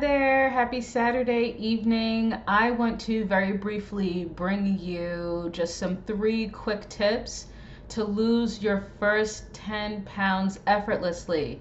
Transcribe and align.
there, 0.00 0.48
happy 0.48 0.80
Saturday 0.80 1.56
evening. 1.58 2.32
I 2.46 2.70
want 2.70 3.00
to 3.00 3.24
very 3.24 3.52
briefly 3.52 4.26
bring 4.26 4.78
you 4.78 5.48
just 5.50 5.76
some 5.76 5.96
three 5.96 6.46
quick 6.46 6.88
tips 6.88 7.46
to 7.88 8.04
lose 8.04 8.62
your 8.62 8.84
first 9.00 9.52
10 9.54 10.02
pounds 10.04 10.60
effortlessly. 10.68 11.60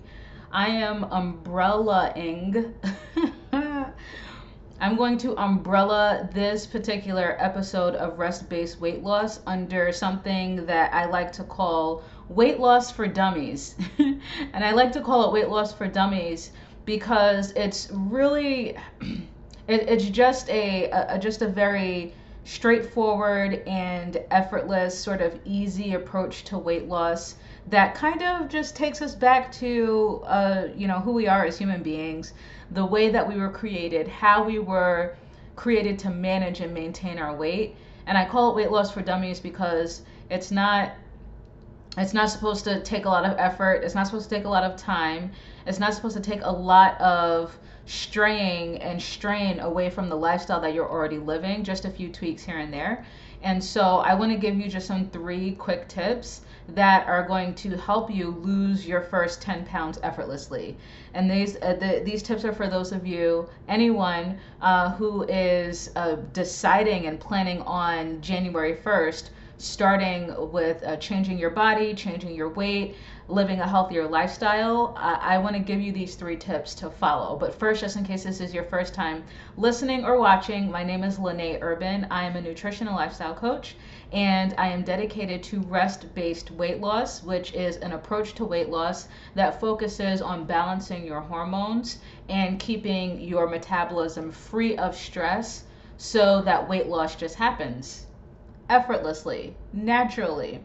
I 0.51 0.67
am 0.67 1.05
umbrella-ing. 1.05 2.75
I'm 4.79 4.95
going 4.95 5.17
to 5.19 5.35
umbrella 5.37 6.29
this 6.31 6.67
particular 6.67 7.37
episode 7.39 7.95
of 7.95 8.19
Rest 8.19 8.47
Based 8.49 8.79
Weight 8.79 9.01
Loss 9.01 9.39
under 9.47 9.91
something 9.91 10.67
that 10.67 10.93
I 10.93 11.05
like 11.05 11.31
to 11.33 11.43
call 11.43 12.03
weight 12.29 12.59
loss 12.59 12.91
for 12.91 13.07
dummies. 13.07 13.73
and 13.97 14.63
I 14.63 14.71
like 14.73 14.91
to 14.91 15.01
call 15.01 15.27
it 15.27 15.33
weight 15.33 15.49
loss 15.49 15.73
for 15.73 15.87
dummies 15.87 16.51
because 16.87 17.51
it's 17.51 17.89
really 17.91 18.69
it, 19.67 19.89
it's 19.89 20.05
just 20.05 20.49
a, 20.49 20.89
a 20.89 21.19
just 21.19 21.43
a 21.43 21.47
very 21.47 22.13
straightforward 22.45 23.61
and 23.67 24.17
effortless 24.31 24.97
sort 24.97 25.21
of 25.21 25.37
easy 25.43 25.93
approach 25.93 26.45
to 26.45 26.57
weight 26.57 26.87
loss 26.87 27.35
that 27.67 27.93
kind 27.93 28.23
of 28.23 28.47
just 28.47 28.73
takes 28.73 29.01
us 29.01 29.13
back 29.13 29.51
to 29.51 30.23
uh, 30.25 30.67
you 30.75 30.87
know 30.87 30.99
who 30.99 31.11
we 31.11 31.27
are 31.27 31.45
as 31.45 31.57
human 31.57 31.83
beings 31.83 32.33
the 32.71 32.85
way 32.85 33.09
that 33.09 33.27
we 33.27 33.35
were 33.35 33.51
created 33.51 34.07
how 34.07 34.41
we 34.41 34.57
were 34.57 35.13
created 35.57 35.99
to 35.99 36.09
manage 36.09 36.61
and 36.61 36.73
maintain 36.73 37.19
our 37.19 37.35
weight. 37.35 37.75
And 38.05 38.17
i 38.17 38.23
call 38.23 38.51
it 38.51 38.55
weight 38.55 38.71
loss 38.71 38.91
for 38.91 39.01
dummies 39.01 39.41
because 39.41 40.03
it's 40.29 40.51
not 40.51 40.93
it's 41.97 42.13
not 42.13 42.29
supposed 42.29 42.63
to 42.65 42.79
take 42.81 43.05
a 43.05 43.09
lot 43.09 43.25
of 43.25 43.35
effort. 43.39 43.83
It's 43.83 43.95
not 43.95 44.05
supposed 44.05 44.29
to 44.29 44.35
take 44.35 44.45
a 44.45 44.49
lot 44.49 44.63
of 44.63 44.75
time. 44.75 45.31
It's 45.65 45.79
not 45.79 45.93
supposed 45.93 46.15
to 46.15 46.21
take 46.21 46.41
a 46.43 46.51
lot 46.51 46.99
of 47.01 47.57
straying 47.87 48.81
and 48.81 49.01
strain 49.01 49.59
away 49.59 49.89
from 49.89 50.09
the 50.09 50.15
lifestyle 50.15 50.61
that 50.61 50.73
you're 50.73 50.89
already 50.89 51.17
living, 51.17 51.63
just 51.63 51.85
a 51.85 51.89
few 51.89 52.09
tweaks 52.09 52.43
here 52.43 52.59
and 52.59 52.71
there. 52.71 53.05
And 53.41 53.63
so 53.63 53.97
I 53.99 54.13
want 54.13 54.31
to 54.31 54.37
give 54.37 54.59
you 54.59 54.67
just 54.67 54.87
some 54.87 55.09
three 55.09 55.51
quick 55.51 55.87
tips 55.87 56.41
that 56.69 57.07
are 57.07 57.25
going 57.25 57.55
to 57.55 57.77
help 57.77 58.11
you 58.13 58.29
lose 58.29 58.85
your 58.85 59.01
first 59.01 59.41
10 59.41 59.65
pounds 59.65 59.99
effortlessly. 60.03 60.77
And 61.13 61.31
these 61.31 61.55
uh, 61.61 61.77
the, 61.79 62.01
these 62.03 62.21
tips 62.21 62.43
are 62.45 62.53
for 62.53 62.67
those 62.67 62.91
of 62.91 63.07
you, 63.07 63.47
anyone 63.67 64.37
uh, 64.61 64.91
who 64.91 65.23
is 65.23 65.91
uh, 65.95 66.17
deciding 66.33 67.07
and 67.07 67.19
planning 67.19 67.61
on 67.61 68.21
January 68.21 68.75
1st 68.75 69.29
starting 69.59 70.51
with 70.51 70.83
uh, 70.83 70.95
changing 70.97 71.37
your 71.39 71.49
body, 71.49 71.93
changing 71.93 72.35
your 72.35 72.49
weight, 72.49 72.95
living 73.27 73.59
a 73.59 73.67
healthier 73.67 74.07
lifestyle, 74.07 74.93
I 74.97 75.37
want 75.39 75.55
to 75.55 75.59
give 75.59 75.81
you 75.81 75.91
these 75.91 76.15
three 76.15 76.37
tips 76.37 76.75
to 76.75 76.89
follow. 76.89 77.35
But 77.35 77.53
first, 77.53 77.81
just 77.81 77.97
in 77.97 78.03
case 78.03 78.23
this 78.23 78.39
is 78.39 78.53
your 78.53 78.63
first 78.63 78.93
time 78.93 79.23
listening 79.57 80.05
or 80.05 80.19
watching, 80.19 80.71
my 80.71 80.83
name 80.83 81.03
is 81.03 81.17
Lene 81.17 81.57
Urban. 81.61 82.07
I 82.11 82.25
am 82.25 82.35
a 82.35 82.41
nutrition 82.41 82.87
and 82.87 82.95
lifestyle 82.95 83.33
coach, 83.33 83.75
and 84.13 84.53
I 84.57 84.69
am 84.69 84.83
dedicated 84.83 85.43
to 85.43 85.59
rest 85.61 86.13
based 86.13 86.51
weight 86.51 86.79
loss, 86.79 87.23
which 87.23 87.53
is 87.53 87.77
an 87.77 87.93
approach 87.93 88.33
to 88.35 88.45
weight 88.45 88.69
loss 88.69 89.07
that 89.35 89.59
focuses 89.59 90.21
on 90.21 90.45
balancing 90.45 91.05
your 91.05 91.21
hormones 91.21 91.97
and 92.29 92.59
keeping 92.59 93.19
your 93.19 93.47
metabolism 93.47 94.31
free 94.31 94.77
of 94.77 94.95
stress 94.95 95.63
so 95.97 96.41
that 96.43 96.69
weight 96.69 96.87
loss 96.87 97.15
just 97.15 97.35
happens 97.35 98.06
effortlessly, 98.69 99.55
naturally. 99.73 100.61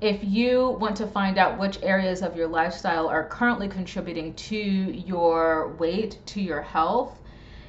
If 0.00 0.22
you 0.22 0.76
want 0.80 0.96
to 0.98 1.06
find 1.08 1.38
out 1.38 1.58
which 1.58 1.82
areas 1.82 2.22
of 2.22 2.36
your 2.36 2.46
lifestyle 2.46 3.08
are 3.08 3.24
currently 3.24 3.68
contributing 3.68 4.34
to 4.34 4.56
your 4.56 5.74
weight, 5.78 6.18
to 6.26 6.40
your 6.40 6.62
health, 6.62 7.18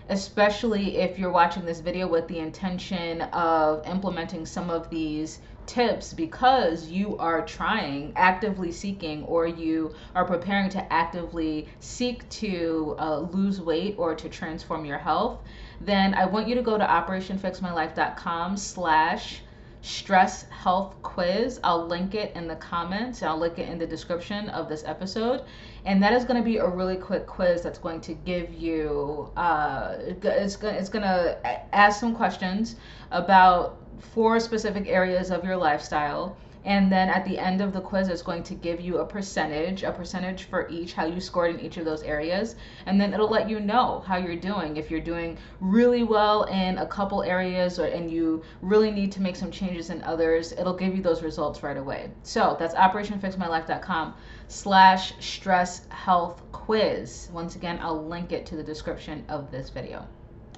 especially 0.09 0.97
if 0.97 1.17
you're 1.17 1.31
watching 1.31 1.65
this 1.65 1.79
video 1.79 2.07
with 2.07 2.27
the 2.27 2.39
intention 2.39 3.21
of 3.21 3.85
implementing 3.87 4.45
some 4.45 4.69
of 4.69 4.89
these 4.89 5.39
tips 5.65 6.13
because 6.13 6.87
you 6.87 7.15
are 7.17 7.45
trying, 7.45 8.11
actively 8.15 8.71
seeking, 8.71 9.23
or 9.25 9.45
you 9.45 9.93
are 10.15 10.25
preparing 10.25 10.67
to 10.67 10.93
actively 10.93 11.67
seek 11.79 12.27
to 12.29 12.95
uh, 12.99 13.19
lose 13.19 13.61
weight 13.61 13.95
or 13.99 14.15
to 14.15 14.27
transform 14.29 14.83
your 14.83 14.97
health, 14.97 15.39
then 15.81 16.13
I 16.13 16.25
want 16.25 16.47
you 16.47 16.55
to 16.55 16.61
go 16.61 16.77
to 16.77 16.85
operationfixmylife.com 16.85 18.57
slash 18.57 19.41
stress 19.81 20.43
health 20.49 20.95
quiz. 21.03 21.59
I'll 21.63 21.87
link 21.87 22.13
it 22.15 22.35
in 22.35 22.47
the 22.47 22.55
comments. 22.57 23.23
I'll 23.23 23.37
link 23.37 23.59
it 23.59 23.69
in 23.69 23.77
the 23.77 23.87
description 23.87 24.49
of 24.49 24.67
this 24.67 24.83
episode. 24.85 25.43
And 25.85 26.03
that 26.03 26.13
is 26.13 26.25
going 26.25 26.37
to 26.37 26.43
be 26.43 26.57
a 26.57 26.67
really 26.67 26.97
quick 26.97 27.25
quiz 27.25 27.61
that's 27.61 27.79
going 27.79 28.01
to 28.01 28.13
give 28.13 28.53
you, 28.53 29.31
uh, 29.37 29.95
it's, 29.99 30.57
it's 30.61 30.89
going 30.89 31.03
to 31.03 31.37
ask 31.73 31.99
some 31.99 32.13
questions 32.13 32.75
about 33.11 33.77
four 34.13 34.39
specific 34.39 34.87
areas 34.87 35.31
of 35.31 35.43
your 35.43 35.55
lifestyle 35.55 36.35
and 36.65 36.91
then 36.91 37.07
at 37.09 37.23
the 37.23 37.39
end 37.39 37.61
of 37.61 37.71
the 37.71 37.79
quiz, 37.79 38.09
it's 38.09 38.21
going 38.21 38.43
to 38.43 38.53
give 38.53 38.81
you 38.81 38.97
a 38.97 39.05
percentage, 39.05 39.83
a 39.83 39.91
percentage 39.91 40.43
for 40.43 40.67
each, 40.69 40.93
how 40.93 41.05
you 41.05 41.21
scored 41.21 41.55
in 41.55 41.61
each 41.61 41.77
of 41.77 41.85
those 41.85 42.03
areas. 42.03 42.55
And 42.85 42.99
then 42.99 43.13
it'll 43.13 43.29
let 43.29 43.49
you 43.49 43.59
know 43.59 44.03
how 44.05 44.17
you're 44.17 44.35
doing. 44.35 44.75
If 44.75 44.91
you're 44.91 44.99
doing 44.99 45.37
really 45.61 46.03
well 46.03 46.43
in 46.43 46.77
a 46.77 46.85
couple 46.85 47.23
areas 47.23 47.79
or, 47.79 47.85
and 47.85 48.11
you 48.11 48.43
really 48.61 48.91
need 48.91 49.11
to 49.13 49.21
make 49.21 49.37
some 49.37 49.51
changes 49.51 49.89
in 49.89 50.03
others, 50.03 50.51
it'll 50.51 50.75
give 50.75 50.95
you 50.95 51.01
those 51.01 51.23
results 51.23 51.63
right 51.63 51.77
away. 51.77 52.11
So 52.23 52.57
that's 52.59 52.75
operationfixmylife.com 52.75 54.15
slash 54.49 55.13
stress 55.19 55.87
health 55.89 56.41
quiz. 56.51 57.29
Once 57.31 57.55
again, 57.55 57.79
I'll 57.81 58.05
link 58.05 58.33
it 58.33 58.45
to 58.47 58.57
the 58.57 58.63
description 58.63 59.23
of 59.29 59.49
this 59.49 59.69
video. 59.69 60.05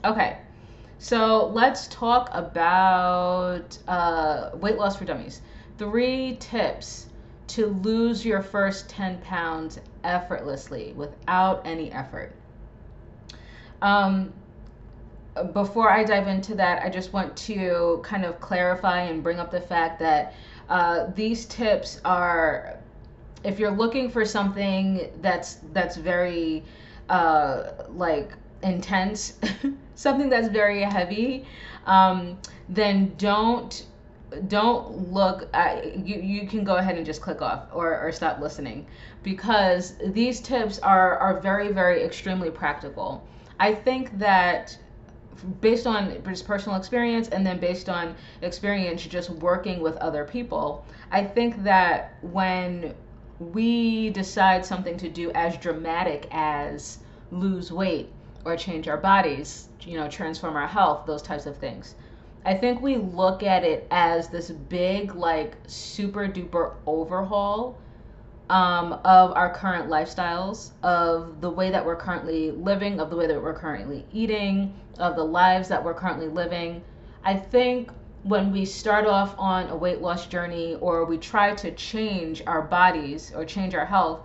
Okay. 0.03 0.37
So 0.97 1.47
let's 1.47 1.87
talk 1.87 2.29
about 2.31 3.77
uh, 3.87 4.51
weight 4.53 4.77
loss 4.77 4.95
for 4.95 5.05
dummies 5.05 5.41
three 5.81 6.37
tips 6.39 7.07
to 7.47 7.65
lose 7.81 8.23
your 8.23 8.43
first 8.43 8.87
10 8.87 9.17
pounds 9.21 9.79
effortlessly 10.03 10.93
without 10.95 11.59
any 11.65 11.91
effort. 11.91 12.35
Um, 13.81 14.31
before 15.53 15.89
I 15.89 16.03
dive 16.03 16.27
into 16.27 16.53
that, 16.53 16.83
I 16.83 16.89
just 16.89 17.13
want 17.13 17.35
to 17.35 17.99
kind 18.03 18.25
of 18.25 18.39
clarify 18.39 19.01
and 19.01 19.23
bring 19.23 19.39
up 19.39 19.49
the 19.49 19.59
fact 19.59 19.97
that 20.01 20.35
uh, 20.69 21.07
these 21.15 21.47
tips 21.47 21.99
are, 22.05 22.77
if 23.43 23.57
you're 23.57 23.75
looking 23.75 24.07
for 24.07 24.23
something 24.23 25.09
that's 25.19 25.61
that's 25.73 25.97
very 25.97 26.63
uh, 27.09 27.71
like 27.95 28.33
intense, 28.61 29.39
something 29.95 30.29
that's 30.29 30.47
very 30.47 30.83
heavy, 30.83 31.47
um, 31.87 32.37
then 32.69 33.15
don't 33.17 33.87
don't 34.47 35.11
look 35.11 35.47
at, 35.53 35.97
you 35.97 36.21
you 36.21 36.47
can 36.47 36.63
go 36.63 36.75
ahead 36.75 36.95
and 36.95 37.05
just 37.05 37.21
click 37.21 37.41
off 37.41 37.67
or, 37.73 37.99
or 37.99 38.11
stop 38.11 38.39
listening. 38.39 38.85
Because 39.23 39.95
these 40.05 40.39
tips 40.39 40.79
are 40.79 41.17
are 41.17 41.39
very 41.39 41.71
very 41.71 42.03
extremely 42.03 42.49
practical. 42.49 43.27
I 43.59 43.75
think 43.75 44.17
that 44.19 44.77
based 45.59 45.87
on 45.87 46.21
just 46.23 46.45
personal 46.45 46.77
experience 46.77 47.29
and 47.29 47.45
then 47.45 47.59
based 47.59 47.89
on 47.89 48.15
experience 48.41 49.05
just 49.05 49.29
working 49.29 49.81
with 49.81 49.95
other 49.97 50.23
people 50.23 50.85
i 51.11 51.23
think 51.23 51.63
that 51.63 52.13
when 52.21 52.93
we 53.39 54.11
decide 54.11 54.63
something 54.63 54.97
to 54.97 55.09
do 55.09 55.31
as 55.31 55.57
dramatic 55.57 56.27
as 56.31 56.99
lose 57.31 57.71
weight 57.71 58.09
or 58.45 58.55
change 58.55 58.87
our 58.87 58.97
bodies 58.97 59.69
you 59.81 59.97
know 59.97 60.07
transform 60.07 60.55
our 60.55 60.67
health 60.67 61.05
those 61.07 61.21
types 61.21 61.45
of 61.45 61.57
things 61.57 61.95
I 62.43 62.55
think 62.55 62.81
we 62.81 62.97
look 62.97 63.43
at 63.43 63.63
it 63.63 63.87
as 63.91 64.29
this 64.29 64.49
big, 64.49 65.13
like, 65.13 65.55
super 65.67 66.27
duper 66.27 66.73
overhaul 66.87 67.77
um, 68.49 68.93
of 69.05 69.31
our 69.33 69.53
current 69.53 69.89
lifestyles, 69.89 70.71
of 70.81 71.39
the 71.39 71.49
way 71.49 71.69
that 71.69 71.85
we're 71.85 71.95
currently 71.95 72.51
living, 72.51 72.99
of 72.99 73.09
the 73.11 73.15
way 73.15 73.27
that 73.27 73.41
we're 73.41 73.53
currently 73.53 74.05
eating, 74.11 74.73
of 74.97 75.15
the 75.15 75.23
lives 75.23 75.67
that 75.69 75.83
we're 75.83 75.93
currently 75.93 76.27
living. 76.27 76.83
I 77.23 77.35
think 77.35 77.91
when 78.23 78.51
we 78.51 78.65
start 78.65 79.05
off 79.05 79.35
on 79.37 79.69
a 79.69 79.75
weight 79.75 80.01
loss 80.01 80.25
journey 80.25 80.75
or 80.81 81.05
we 81.05 81.17
try 81.17 81.53
to 81.53 81.71
change 81.71 82.41
our 82.47 82.61
bodies 82.63 83.31
or 83.35 83.45
change 83.45 83.75
our 83.75 83.85
health, 83.85 84.21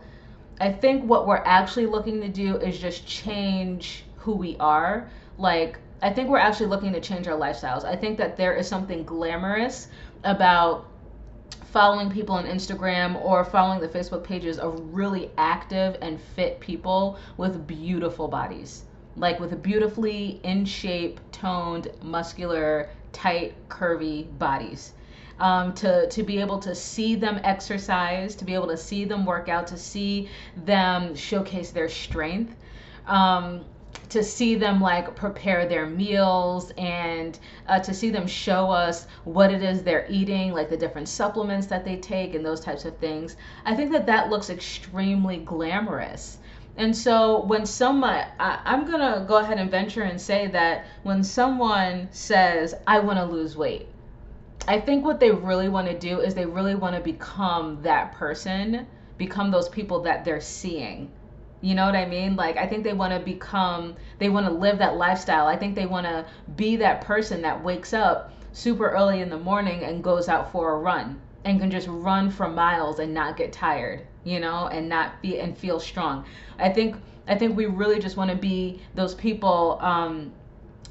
I 0.59 0.73
think 0.73 1.05
what 1.05 1.27
we're 1.27 1.43
actually 1.45 1.87
looking 1.87 2.21
to 2.23 2.29
do 2.29 2.57
is 2.57 2.79
just 2.79 3.07
change 3.07 4.05
who 4.17 4.33
we 4.33 4.57
are. 4.59 5.11
Like, 5.39 5.79
I 6.03 6.13
think 6.13 6.29
we're 6.29 6.39
actually 6.39 6.67
looking 6.67 6.93
to 6.93 7.01
change 7.01 7.27
our 7.27 7.39
lifestyles. 7.39 7.85
I 7.85 7.97
think 7.97 8.19
that 8.19 8.37
there 8.37 8.55
is 8.55 8.69
something 8.69 9.05
glamorous 9.05 9.89
about 10.25 10.87
following 11.73 12.11
people 12.11 12.35
on 12.35 12.45
Instagram 12.47 13.23
or 13.25 13.45
following 13.45 13.81
the 13.81 13.89
Facebook 13.89 14.25
pages 14.25 14.59
of 14.59 14.79
really 14.95 15.31
active 15.37 15.97
and 16.01 16.21
fit 16.21 16.61
people 16.61 17.19
with 17.37 17.67
beautiful 17.67 18.29
bodies. 18.29 18.85
Like 19.17 19.41
with 19.41 19.63
beautifully 19.63 20.41
in 20.43 20.65
shape, 20.65 21.21
toned, 21.33 21.91
muscular, 22.03 22.91
tight, 23.13 23.55
curvy 23.69 24.27
bodies. 24.39 24.93
Um, 25.39 25.75
to, 25.75 26.09
to 26.09 26.23
be 26.23 26.41
able 26.41 26.59
to 26.61 26.75
see 26.75 27.15
them 27.15 27.41
exercise, 27.45 28.35
to 28.37 28.45
be 28.45 28.55
able 28.55 28.69
to 28.69 28.77
see 28.77 29.05
them 29.05 29.27
work 29.27 29.49
out, 29.49 29.67
to 29.67 29.77
see 29.77 30.29
them 30.65 31.15
showcase 31.15 31.71
their 31.71 31.89
strength. 31.89 32.57
Um, 33.07 33.65
to 34.09 34.23
see 34.23 34.55
them 34.55 34.81
like 34.81 35.15
prepare 35.17 35.67
their 35.67 35.87
meals 35.87 36.71
and 36.79 37.39
uh, 37.69 37.79
to 37.81 37.93
see 37.93 38.11
them 38.11 38.27
show 38.27 38.71
us 38.71 39.07
what 39.25 39.51
it 39.53 39.63
is 39.63 39.83
they're 39.83 40.07
eating 40.09 40.53
like 40.53 40.69
the 40.71 40.77
different 40.77 41.09
supplements 41.09 41.67
that 41.67 41.85
they 41.85 41.97
take 41.97 42.35
and 42.35 42.45
those 42.45 42.61
types 42.61 42.85
of 42.85 42.97
things 42.99 43.37
i 43.65 43.75
think 43.75 43.91
that 43.91 44.07
that 44.07 44.31
looks 44.31 44.51
extremely 44.51 45.39
glamorous 45.39 46.39
and 46.79 46.95
so 46.95 47.43
when 47.45 47.65
someone, 47.65 48.27
I, 48.39 48.61
I'm 48.65 48.87
to 48.87 49.25
go 49.27 49.39
ahead 49.39 49.59
and 49.59 49.71
venture 49.71 50.03
and 50.03 50.21
say 50.21 50.47
that 50.49 50.85
when 51.05 51.25
someone 51.25 52.09
says, 52.11 52.75
I 52.87 52.99
want 52.99 53.19
to 53.19 53.25
lose 53.25 53.57
weight, 53.57 53.89
I 54.69 54.81
think 54.81 55.05
what 55.05 55.19
they 55.19 55.31
really 55.31 55.71
want 55.71 55.89
to 55.89 55.99
do 55.99 56.21
is 56.21 56.35
they 56.35 56.45
really 56.45 56.75
want 56.75 56.95
to 56.95 57.01
become 57.01 57.81
that 57.83 58.13
person, 58.13 58.87
become 59.17 59.51
those 59.51 59.71
people 59.71 60.01
that 60.03 60.25
they're 60.25 60.41
seeing. 60.41 61.11
You 61.67 61.75
know 61.75 61.87
what 61.87 61.97
I 61.97 62.07
mean? 62.07 62.37
Like, 62.37 62.57
I 62.57 62.67
think 62.67 62.85
they 62.85 62.93
want 62.93 63.13
to 63.13 63.21
become, 63.21 63.97
they 64.19 64.29
want 64.29 64.47
to 64.47 64.53
live 64.53 64.79
that 64.79 64.97
lifestyle. 64.97 65.47
I 65.47 65.57
think 65.57 65.75
they 65.75 65.87
want 65.87 66.07
to 66.07 66.25
be 66.55 66.77
that 66.77 67.01
person 67.01 67.43
that 67.43 67.63
wakes 67.63 67.93
up 67.93 68.33
super 68.53 68.89
early 68.91 69.21
in 69.21 69.31
the 69.31 69.39
morning 69.39 69.83
and 69.83 70.03
goes 70.03 70.29
out 70.29 70.53
for 70.53 70.73
a 70.73 70.79
run 70.79 71.21
and 71.45 71.61
can 71.61 71.71
just 71.71 71.89
run 71.89 72.31
for 72.31 72.49
miles 72.49 72.99
and 72.99 73.13
not 73.13 73.37
get 73.37 73.53
tired 73.53 74.07
you 74.27 74.41
know, 74.41 74.67
and 74.67 74.89
not 74.89 75.23
be 75.23 75.39
and 75.39 75.57
feel 75.57 75.79
strong. 75.79 76.27
I 76.59 76.69
think 76.69 76.97
I 77.29 77.37
think 77.37 77.57
we 77.57 77.67
really 77.67 78.01
just 78.01 78.17
want 78.17 78.31
to 78.31 78.37
be 78.37 78.83
those 78.95 79.15
people 79.15 79.79
um, 79.81 80.33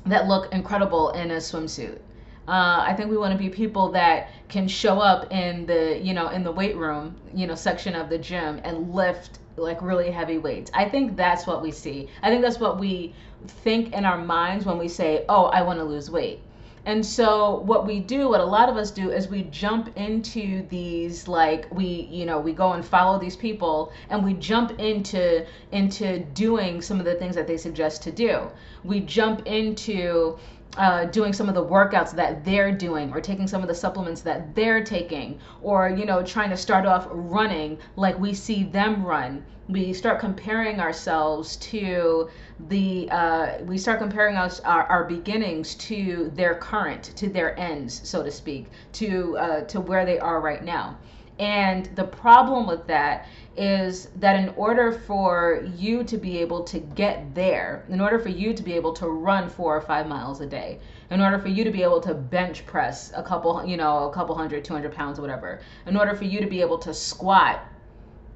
that 0.05 0.27
look 0.27 0.51
incredible 0.53 1.09
in 1.11 1.31
a 1.31 1.35
swimsuit. 1.35 1.99
Uh, 2.47 2.83
I 2.87 2.93
think 2.95 3.09
we 3.09 3.17
want 3.17 3.33
to 3.33 3.37
be 3.37 3.49
people 3.49 3.91
that 3.91 4.29
can 4.47 4.67
show 4.67 4.99
up 4.99 5.31
in 5.33 5.65
the 5.65 5.99
you 6.01 6.13
know 6.13 6.29
in 6.29 6.43
the 6.43 6.51
weight 6.51 6.77
room 6.77 7.15
you 7.33 7.45
know 7.45 7.55
section 7.55 7.93
of 7.93 8.09
the 8.09 8.17
gym 8.17 8.61
and 8.63 8.93
lift 8.93 9.39
like 9.57 9.81
really 9.81 10.11
heavy 10.11 10.37
weights. 10.37 10.71
I 10.73 10.89
think 10.89 11.15
that's 11.15 11.47
what 11.47 11.61
we 11.61 11.71
see. 11.71 12.09
I 12.21 12.29
think 12.29 12.41
that's 12.41 12.59
what 12.59 12.79
we 12.79 13.13
think 13.47 13.93
in 13.93 14.05
our 14.05 14.17
minds 14.17 14.65
when 14.65 14.77
we 14.77 14.87
say, 14.87 15.25
"Oh, 15.29 15.45
I 15.45 15.61
want 15.61 15.79
to 15.79 15.85
lose 15.85 16.09
weight." 16.11 16.41
And 16.87 17.03
so 17.03 17.61
what 17.61 17.87
we 17.87 17.99
do, 17.99 18.29
what 18.29 18.41
a 18.41 18.45
lot 18.45 18.69
of 18.69 18.77
us 18.77 18.91
do 18.91 19.09
is 19.09 19.27
we 19.27 19.43
jump 19.43 19.97
into 19.97 20.67
these 20.67 21.27
like 21.27 21.65
we, 21.73 22.07
you 22.11 22.27
know, 22.27 22.39
we 22.39 22.53
go 22.53 22.73
and 22.73 22.85
follow 22.85 23.17
these 23.17 23.35
people 23.35 23.91
and 24.11 24.23
we 24.23 24.33
jump 24.35 24.79
into 24.79 25.45
into 25.71 26.19
doing 26.19 26.83
some 26.83 26.99
of 26.99 27.05
the 27.05 27.15
things 27.15 27.33
that 27.35 27.47
they 27.47 27.57
suggest 27.57 28.03
to 28.03 28.11
do. 28.11 28.41
We 28.83 28.99
jump 28.99 29.47
into 29.47 30.37
uh, 30.77 31.05
doing 31.05 31.33
some 31.33 31.47
of 31.49 31.55
the 31.55 31.63
workouts 31.63 32.11
that 32.11 32.43
they're 32.43 32.71
doing 32.71 33.11
or 33.13 33.21
taking 33.21 33.47
some 33.47 33.61
of 33.61 33.67
the 33.67 33.75
supplements 33.75 34.21
that 34.21 34.53
they're 34.55 34.83
taking 34.83 35.39
or 35.61 35.89
you 35.89 36.05
know 36.05 36.21
trying 36.23 36.49
to 36.49 36.57
start 36.57 36.85
off 36.85 37.07
running 37.11 37.77
like 37.95 38.17
we 38.19 38.33
see 38.33 38.63
them 38.63 39.05
run. 39.05 39.45
We 39.67 39.93
start 39.93 40.19
comparing 40.19 40.79
ourselves 40.79 41.55
to 41.57 42.29
the 42.67 43.09
uh, 43.09 43.63
we 43.63 43.77
start 43.77 43.99
comparing 43.99 44.35
us 44.35 44.59
our, 44.59 44.83
our, 44.83 45.03
beginnings 45.05 45.75
to 45.75 46.31
their 46.35 46.55
current 46.55 47.03
to 47.15 47.29
their 47.29 47.59
ends 47.59 48.01
so 48.03 48.21
to 48.21 48.31
speak 48.31 48.67
to 48.93 49.37
uh, 49.37 49.61
to 49.61 49.81
where 49.81 50.05
they 50.05 50.19
are 50.19 50.39
right 50.39 50.63
now 50.63 50.97
and 51.39 51.85
the 51.95 52.03
problem 52.05 52.65
with 52.65 52.87
that 52.87 53.27
is 53.57 54.07
that 54.17 54.37
in 54.37 54.49
order 54.55 54.91
for 54.91 55.67
you 55.75 56.03
to 56.03 56.17
be 56.17 56.37
able 56.37 56.63
to 56.63 56.79
get 56.79 57.35
there, 57.35 57.85
in 57.89 57.99
order 57.99 58.19
for 58.19 58.29
you 58.29 58.53
to 58.53 58.63
be 58.63 58.73
able 58.73 58.93
to 58.93 59.07
run 59.07 59.49
four 59.49 59.75
or 59.75 59.81
five 59.81 60.07
miles 60.07 60.39
a 60.39 60.45
day, 60.45 60.79
in 61.09 61.21
order 61.21 61.37
for 61.37 61.49
you 61.49 61.63
to 61.63 61.71
be 61.71 61.83
able 61.83 61.99
to 62.01 62.13
bench 62.13 62.65
press 62.65 63.11
a 63.15 63.23
couple, 63.23 63.65
you 63.65 63.75
know, 63.75 64.09
a 64.09 64.13
couple 64.13 64.35
hundred, 64.35 64.63
200 64.63 64.93
pounds, 64.93 65.19
whatever, 65.19 65.61
in 65.85 65.97
order 65.97 66.15
for 66.15 66.23
you 66.23 66.39
to 66.39 66.47
be 66.47 66.61
able 66.61 66.77
to 66.77 66.93
squat, 66.93 67.65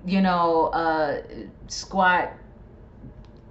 you 0.06 0.22
know, 0.22 0.68
uh, 0.68 1.22
squat, 1.68 2.34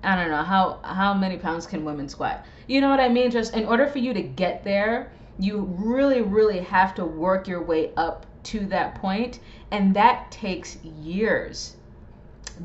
I 0.03 0.15
don't 0.15 0.31
know, 0.31 0.43
how, 0.43 0.81
how 0.85 1.15
many 1.15 1.39
pounds 1.39 1.67
can 1.67 1.85
women 1.85 2.09
squat? 2.09 2.45
You 2.67 2.83
know 2.83 2.91
what 2.91 3.01
I 3.01 3.09
mean? 3.09 3.31
Just 3.31 3.55
in 3.55 3.65
order 3.65 3.87
for 3.87 3.99
you 3.99 4.13
to 4.13 4.23
get 4.23 4.63
there, 4.63 5.11
you 5.39 5.61
really, 5.79 6.21
really 6.21 6.61
have 6.61 6.95
to 6.97 7.05
work 7.05 7.49
your 7.49 7.63
way 7.63 7.93
up 7.97 8.27
to 8.45 8.67
that 8.67 8.95
point 8.95 9.41
and 9.71 9.95
that 9.95 10.31
takes 10.31 10.77
years. 10.85 11.77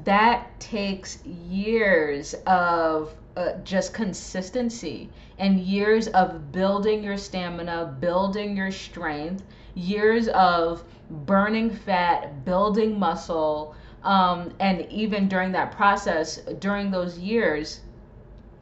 That 0.05 0.59
takes 0.59 1.23
years 1.25 2.33
of 2.47 3.13
uh, 3.35 3.53
just 3.63 3.93
consistency 3.93 5.09
and 5.39 5.59
years 5.59 6.07
of 6.09 6.51
building 6.51 7.03
your 7.03 7.17
stamina 7.17 7.95
building 7.99 8.55
your 8.55 8.71
strength 8.71 9.43
years 9.73 10.27
of 10.29 10.83
burning 11.09 11.69
fat 11.71 12.45
building 12.45 12.99
muscle 12.99 13.75
um, 14.03 14.53
and 14.59 14.85
even 14.91 15.27
during 15.27 15.51
that 15.51 15.71
process 15.71 16.37
during 16.59 16.91
those 16.91 17.17
years 17.17 17.81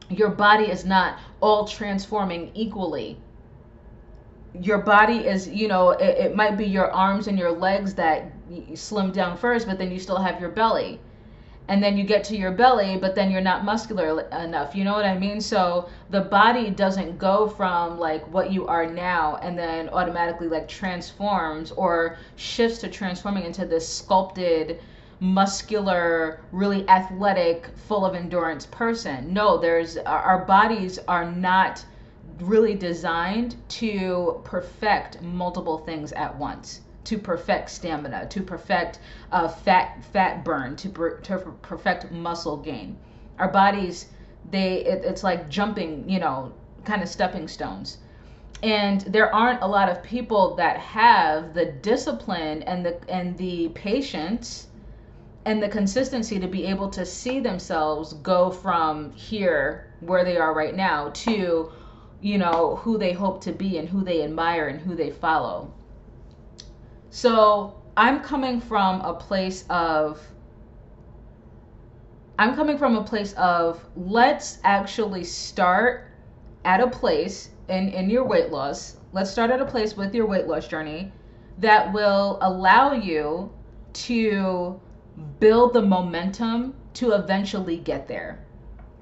your 0.08 0.30
body 0.30 0.64
is 0.64 0.84
not 0.84 1.18
all 1.40 1.66
transforming 1.66 2.50
equally 2.54 3.18
your 4.60 4.78
body 4.78 5.26
is 5.26 5.48
you 5.48 5.66
know 5.66 5.90
it, 5.90 6.18
it, 6.18 6.36
might 6.36 6.56
be 6.58 6.66
your 6.66 6.90
arms 6.90 7.26
and 7.26 7.38
your 7.38 7.50
legs 7.50 7.94
that 7.94 8.30
slim 8.74 9.10
down 9.10 9.36
first 9.36 9.66
but 9.66 9.78
then 9.78 9.90
you 9.90 9.98
still 9.98 10.18
have 10.18 10.40
your 10.40 10.50
belly. 10.50 11.00
And 11.68 11.82
then 11.82 11.96
you 11.96 12.04
get 12.04 12.24
to 12.24 12.36
your 12.36 12.50
belly 12.50 12.98
but 12.98 13.14
then 13.14 13.30
you're 13.30 13.40
not 13.40 13.64
muscular 13.64 14.20
enough 14.32 14.74
you 14.74 14.84
know 14.84 14.92
what 14.92 15.06
i 15.06 15.16
mean? 15.16 15.40
So 15.40 15.88
the 16.10 16.20
body 16.20 16.68
doesn't 16.68 17.18
go 17.18 17.48
from 17.48 17.98
like 17.98 18.30
what 18.30 18.52
you 18.52 18.66
are 18.66 18.84
now 18.84 19.36
and 19.36 19.58
then 19.58 19.88
automatically 19.88 20.48
like 20.48 20.68
transforms 20.68 21.70
or 21.70 22.18
shifts 22.36 22.78
to 22.80 22.88
transforming 22.88 23.44
into 23.44 23.64
this 23.64 23.88
sculpted 23.88 24.80
muscular 25.20 26.40
really 26.50 26.86
athletic 26.88 27.70
full 27.86 28.04
of 28.04 28.14
endurance 28.14 28.66
person. 28.66 29.32
No 29.32 29.56
there's 29.56 29.96
our 29.96 30.44
bodies 30.44 30.98
are 31.08 31.30
not 31.30 31.82
really 32.40 32.74
designed 32.74 33.56
to 33.68 34.40
perfect 34.44 35.22
multiple 35.22 35.78
things 35.78 36.12
at 36.12 36.36
once 36.36 36.80
to 37.04 37.18
perfect 37.18 37.68
stamina 37.68 38.26
to 38.26 38.42
perfect 38.42 39.00
uh, 39.32 39.48
fat 39.48 40.04
fat 40.12 40.44
burn 40.44 40.76
to, 40.76 40.88
per, 40.88 41.18
to 41.18 41.38
perfect 41.62 42.10
muscle 42.12 42.56
gain. 42.56 42.96
Our 43.38 43.48
bodies 43.48 44.06
they 44.50 44.84
it, 44.84 45.04
it's 45.04 45.24
like 45.24 45.48
jumping 45.48 46.08
you 46.08 46.20
know 46.20 46.52
kind 46.84 47.02
of 47.02 47.08
stepping 47.08 47.48
stones. 47.48 47.98
And 48.62 49.00
there 49.00 49.34
aren't 49.34 49.62
a 49.62 49.66
lot 49.66 49.88
of 49.88 50.02
people 50.04 50.54
that 50.56 50.76
have 50.78 51.54
the 51.54 51.66
discipline 51.66 52.62
and 52.62 52.86
the 52.86 52.98
and 53.08 53.36
the 53.36 53.68
patience 53.70 54.68
and 55.44 55.60
the 55.60 55.68
consistency 55.68 56.38
to 56.38 56.46
be 56.46 56.66
able 56.66 56.88
to 56.90 57.04
see 57.04 57.40
themselves 57.40 58.12
go 58.14 58.50
from 58.50 59.10
here 59.12 59.88
where 60.00 60.24
they 60.24 60.36
are 60.36 60.54
right 60.54 60.76
now 60.76 61.10
to 61.14 61.72
you 62.22 62.38
know, 62.38 62.76
who 62.76 62.96
they 62.96 63.12
hope 63.12 63.42
to 63.42 63.52
be 63.52 63.78
and 63.78 63.88
who 63.88 64.02
they 64.02 64.22
admire 64.22 64.68
and 64.68 64.80
who 64.80 64.94
they 64.94 65.10
follow. 65.10 65.72
So 67.10 67.74
I'm 67.96 68.20
coming 68.20 68.60
from 68.60 69.00
a 69.02 69.12
place 69.12 69.64
of 69.68 70.20
I'm 72.38 72.54
coming 72.54 72.78
from 72.78 72.96
a 72.96 73.04
place 73.04 73.34
of 73.34 73.84
let's 73.94 74.58
actually 74.64 75.24
start 75.24 76.08
at 76.64 76.80
a 76.80 76.86
place 76.86 77.50
in, 77.68 77.88
in 77.90 78.08
your 78.08 78.24
weight 78.24 78.50
loss. 78.50 78.96
Let's 79.12 79.30
start 79.30 79.50
at 79.50 79.60
a 79.60 79.66
place 79.66 79.96
with 79.96 80.14
your 80.14 80.26
weight 80.26 80.46
loss 80.46 80.66
journey 80.66 81.12
that 81.58 81.92
will 81.92 82.38
allow 82.40 82.92
you 82.92 83.52
to 83.92 84.80
build 85.38 85.74
the 85.74 85.82
momentum 85.82 86.74
to 86.94 87.12
eventually 87.12 87.76
get 87.76 88.08
there. 88.08 88.44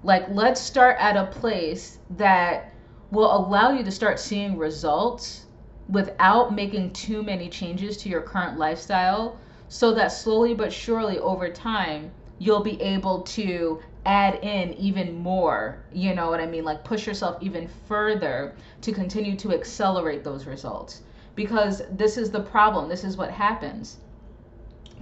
Like, 0.03 0.25
let's 0.31 0.61
start 0.61 0.97
at 0.99 1.17
a 1.17 1.27
place 1.27 1.99
that 2.17 2.70
will 3.11 3.37
allow 3.37 3.73
you 3.73 3.83
to 3.83 3.91
start 3.91 4.21
seeing 4.21 4.57
results 4.57 5.47
without 5.89 6.55
making 6.55 6.93
too 6.93 7.23
many 7.23 7.49
changes 7.49 7.97
to 7.97 8.09
your 8.09 8.21
current 8.21 8.59
lifestyle 8.59 9.37
so 9.69 9.93
that 9.93 10.13
slowly 10.13 10.55
but 10.55 10.73
surely 10.73 11.19
over 11.19 11.49
time 11.49 12.11
you'll 12.39 12.63
be 12.63 12.81
able 12.81 13.23
to 13.23 13.81
add 14.07 14.37
in 14.43 14.73
even 14.75 15.15
more 15.15 15.79
you 15.93 16.15
know 16.15 16.31
what 16.31 16.41
i 16.41 16.47
mean? 16.47 16.65
Like 16.65 16.85
push 16.85 17.07
yourself 17.07 17.43
even 17.43 17.69
further 17.87 18.55
to 18.83 18.93
continue 18.93 19.37
to 19.37 19.53
accelerate 19.53 20.25
those 20.25 20.47
results. 20.47 21.03
Because 21.35 21.83
this 21.91 22.17
is 22.17 22.31
the 22.31 22.43
problem. 22.43 22.89
This 22.89 23.05
is 23.05 23.17
what 23.17 23.31
happens. 23.31 23.99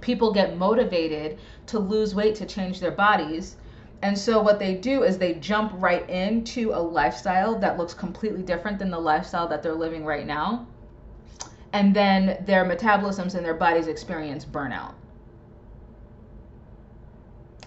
People 0.01 0.31
get 0.31 0.57
motivated 0.57 1.39
to 1.67 1.79
lose 1.79 2.15
weight 2.15 2.35
to 2.35 2.45
change 2.45 2.79
their 2.79 2.91
bodies 2.91 3.57
and 4.01 4.17
so 4.17 4.41
what 4.41 4.59
they 4.59 4.75
do 4.75 5.03
is 5.03 5.17
they 5.17 5.33
jump 5.35 5.73
right 5.75 6.09
into 6.09 6.71
a 6.73 6.79
lifestyle 6.79 7.59
that 7.59 7.77
looks 7.77 7.93
completely 7.93 8.41
different 8.41 8.79
than 8.79 8.89
the 8.89 8.99
lifestyle 8.99 9.47
that 9.49 9.61
they're 9.61 9.73
living 9.73 10.05
right 10.05 10.25
now. 10.25 10.67
And 11.73 11.93
then 11.93 12.43
their 12.45 12.65
metabolisms 12.65 13.35
and 13.35 13.45
their 13.45 13.53
bodies 13.53 13.87
experience 13.87 14.45
burnout. 14.45 14.93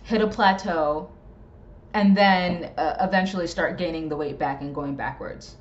Hit 0.05 0.23
a 0.23 0.27
plateau 0.27 1.11
and 1.95 2.17
then 2.17 2.73
uh, 2.79 2.97
eventually 3.01 3.47
start 3.47 3.77
gaining 3.77 4.09
the 4.09 4.17
weight 4.17 4.39
back 4.39 4.62
and 4.62 4.75
going 4.75 4.97
backwards. 4.97 5.57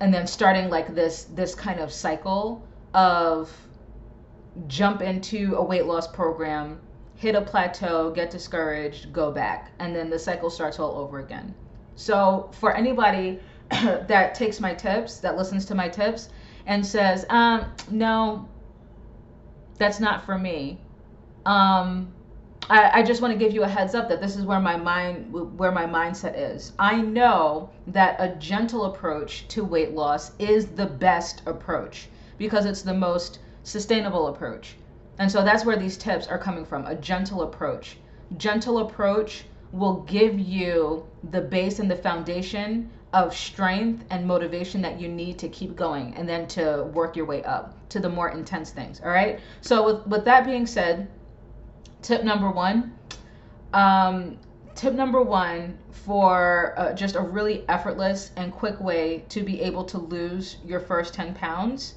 And 0.00 0.12
then 0.12 0.26
starting 0.26 0.68
like 0.68 0.94
this 0.94 1.24
this 1.34 1.54
kind 1.54 1.80
of 1.80 1.90
cycle 1.90 2.62
of 2.92 3.50
jump 4.66 5.00
into 5.00 5.54
a 5.56 5.64
weight 5.64 5.86
loss 5.86 6.06
program 6.06 6.78
hit 7.16 7.34
a 7.34 7.40
plateau, 7.40 8.10
get 8.10 8.30
discouraged, 8.30 9.12
go 9.12 9.30
back, 9.30 9.72
and 9.78 9.94
then 9.94 10.10
the 10.10 10.18
cycle 10.18 10.50
starts 10.50 10.78
all 10.78 10.96
over 10.96 11.20
again. 11.20 11.54
So 11.94 12.50
for 12.52 12.74
anybody 12.74 13.40
that 13.70 14.34
takes 14.34 14.60
my 14.60 14.74
tips, 14.74 15.18
that 15.18 15.36
listens 15.36 15.64
to 15.66 15.74
my 15.74 15.88
tips, 15.88 16.30
and 16.66 16.84
says, 16.84 17.26
um, 17.28 17.66
no, 17.90 18.48
that's 19.78 20.00
not 20.00 20.24
for 20.24 20.38
me. 20.38 20.80
Um, 21.46 22.12
I, 22.70 23.00
I 23.00 23.02
just 23.02 23.20
want 23.20 23.32
to 23.32 23.38
give 23.38 23.52
you 23.52 23.64
a 23.64 23.68
heads 23.68 23.94
up 23.94 24.08
that 24.08 24.20
this 24.20 24.36
is 24.36 24.44
where 24.44 24.60
my 24.60 24.76
mind 24.76 25.32
where 25.58 25.72
my 25.72 25.86
mindset 25.86 26.34
is. 26.36 26.72
I 26.78 27.00
know 27.00 27.70
that 27.88 28.16
a 28.18 28.36
gentle 28.36 28.84
approach 28.84 29.48
to 29.48 29.64
weight 29.64 29.92
loss 29.92 30.32
is 30.38 30.66
the 30.66 30.86
best 30.86 31.42
approach 31.46 32.08
because 32.38 32.64
it's 32.64 32.82
the 32.82 32.94
most 32.94 33.40
sustainable 33.64 34.28
approach. 34.28 34.76
And 35.18 35.30
so 35.30 35.44
that's 35.44 35.64
where 35.64 35.76
these 35.76 35.96
tips 35.96 36.26
are 36.26 36.38
coming 36.38 36.64
from, 36.64 36.86
a 36.86 36.94
gentle 36.94 37.42
approach. 37.42 37.98
Gentle 38.36 38.78
approach 38.78 39.44
will 39.72 40.02
give 40.02 40.38
you 40.38 41.06
the 41.30 41.40
base 41.40 41.78
and 41.78 41.90
the 41.90 41.96
foundation 41.96 42.90
of 43.12 43.36
strength 43.36 44.04
and 44.10 44.26
motivation 44.26 44.80
that 44.82 44.98
you 44.98 45.08
need 45.08 45.38
to 45.38 45.48
keep 45.48 45.76
going 45.76 46.14
and 46.14 46.28
then 46.28 46.46
to 46.46 46.84
work 46.94 47.14
your 47.14 47.26
way 47.26 47.42
up 47.44 47.74
to 47.90 48.00
the 48.00 48.08
more 48.08 48.30
intense 48.30 48.70
things. 48.70 49.00
All 49.04 49.10
right. 49.10 49.38
So 49.60 49.84
with, 49.84 50.06
with 50.06 50.24
that 50.24 50.46
being 50.46 50.66
said, 50.66 51.08
tip 52.00 52.24
number 52.24 52.50
one, 52.50 52.96
um, 53.74 54.38
tip 54.74 54.94
number 54.94 55.20
one 55.20 55.78
for 55.90 56.74
uh, 56.78 56.92
just 56.94 57.16
a 57.16 57.20
really 57.20 57.68
effortless 57.68 58.30
and 58.36 58.50
quick 58.50 58.80
way 58.80 59.24
to 59.28 59.42
be 59.42 59.60
able 59.60 59.84
to 59.84 59.98
lose 59.98 60.56
your 60.64 60.80
first 60.80 61.12
10 61.12 61.34
pounds 61.34 61.94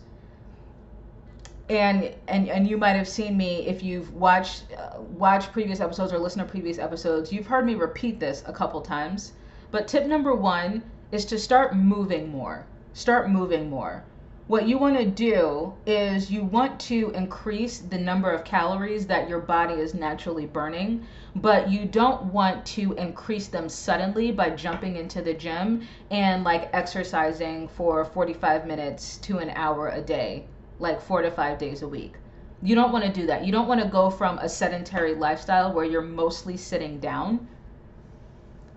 and 1.70 2.14
and 2.28 2.48
and 2.48 2.68
you 2.68 2.78
might 2.78 2.96
have 2.96 3.08
seen 3.08 3.36
me 3.36 3.66
if 3.68 3.82
you've 3.82 4.14
watched 4.14 4.66
uh, 4.78 5.00
watched 5.02 5.52
previous 5.52 5.80
episodes 5.80 6.14
or 6.14 6.20
listened 6.20 6.46
to 6.46 6.52
previous 6.52 6.78
episodes 6.78 7.32
you've 7.34 7.48
heard 7.48 7.66
me 7.66 7.76
repeat 7.76 8.20
this 8.20 8.44
a 8.46 8.54
couple 8.54 8.82
times 8.82 9.34
but 9.72 9.88
tip 9.88 10.06
number 10.06 10.34
one 10.34 10.84
is 11.12 11.26
to 11.26 11.38
start 11.38 11.76
moving 11.76 12.30
more. 12.30 12.66
Start 12.94 13.30
moving 13.30 13.70
more. 13.70 14.04
What 14.48 14.68
you 14.68 14.78
want 14.78 14.98
to 14.98 15.06
do 15.06 15.74
is 15.86 16.32
you 16.32 16.44
want 16.44 16.80
to 16.82 17.10
increase 17.12 17.80
the 17.80 17.98
number 17.98 18.32
of 18.32 18.44
calories 18.44 19.08
that 19.08 19.28
your 19.28 19.40
body 19.40 19.74
is 19.74 19.94
naturally 19.94 20.46
burning, 20.46 21.06
but 21.36 21.70
you 21.70 21.86
don't 21.86 22.26
want 22.26 22.66
to 22.68 22.94
increase 22.94 23.48
them 23.48 23.70
suddenly 23.70 24.32
by 24.32 24.52
jumping 24.52 24.98
into 24.98 25.22
the 25.22 25.34
gym 25.34 25.88
and 26.12 26.44
like 26.44 26.70
exercising 26.74 27.68
for 27.68 28.06
45 28.06 28.68
minutes 28.68 29.18
to 29.18 29.40
an 29.40 29.50
hour 29.52 29.90
a 29.90 30.02
day, 30.02 30.46
like 30.80 31.02
four 31.02 31.22
to 31.22 31.32
five 31.32 31.58
days 31.58 31.82
a 31.82 31.88
week. 31.88 32.16
You 32.62 32.76
don't 32.76 32.92
want 32.92 33.06
to 33.06 33.12
do 33.12 33.28
that. 33.28 33.46
You 33.46 33.52
don't 33.52 33.68
want 33.68 33.82
to 33.82 33.88
go 33.88 34.10
from 34.10 34.40
a 34.40 34.50
sedentary 34.50 35.14
lifestyle 35.14 35.74
where 35.74 35.86
you're 35.86 36.02
mostly 36.02 36.58
sitting 36.58 37.00
down 37.00 37.48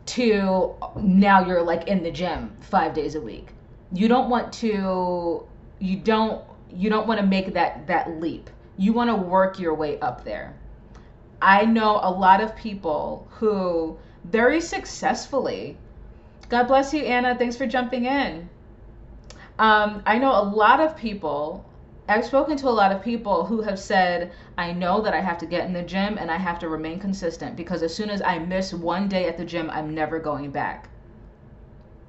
to 0.07 0.75
now 0.97 1.47
you're 1.47 1.63
like 1.63 1.87
in 1.89 2.03
the 2.03 2.11
gym 2.11 2.57
five 2.61 2.95
days 2.95 3.15
a 3.15 3.21
week. 3.21 3.49
You 3.93 4.09
don't 4.09 4.29
want 4.29 4.53
to 4.55 5.47
you 5.81 5.97
don't 5.97 6.45
you 6.71 6.91
don't 6.91 7.07
want 7.07 7.21
to 7.21 7.27
make 7.27 7.55
that 7.55 7.87
that 7.87 8.21
leap. 8.21 8.51
You 8.77 8.93
want 8.93 9.11
to 9.11 9.17
work 9.17 9.59
your 9.59 9.75
way 9.75 9.99
up 10.01 10.25
there. 10.25 10.55
I 11.41 11.65
know 11.65 12.01
a 12.03 12.11
lot 12.11 12.41
of 12.41 12.57
people 12.57 13.29
who 13.31 13.97
very 14.25 14.61
successfully 14.61 15.77
God 16.49 16.65
bless 16.67 16.95
you, 16.95 17.03
Anna. 17.03 17.35
Thanks 17.37 17.57
for 17.57 17.67
jumping 17.67 18.07
in. 18.07 18.49
Um, 19.59 20.03
I 20.07 20.19
know 20.19 20.31
a 20.31 20.43
lot 20.43 20.81
of 20.81 20.97
people 20.97 21.65
I've 22.11 22.25
spoken 22.25 22.57
to 22.57 22.69
a 22.69 22.71
lot 22.71 22.91
of 22.91 23.03
people 23.03 23.45
who 23.45 23.61
have 23.61 23.79
said, 23.79 24.33
I 24.57 24.73
know 24.73 25.03
that 25.03 25.13
I 25.13 25.21
have 25.21 25.37
to 25.39 25.47
get 25.47 25.67
in 25.67 25.75
the 25.75 25.83
gym 25.83 26.17
and 26.17 26.31
I 26.31 26.39
have 26.39 26.59
to 26.61 26.69
remain 26.71 26.99
consistent 26.99 27.55
because 27.55 27.83
as 27.83 27.95
soon 27.95 28.09
as 28.09 28.23
I 28.23 28.39
miss 28.39 28.73
one 28.73 29.09
day 29.09 29.29
at 29.29 29.37
the 29.37 29.45
gym, 29.45 29.69
I'm 29.69 29.95
never 29.95 30.19
going 30.19 30.51
back. 30.51 30.89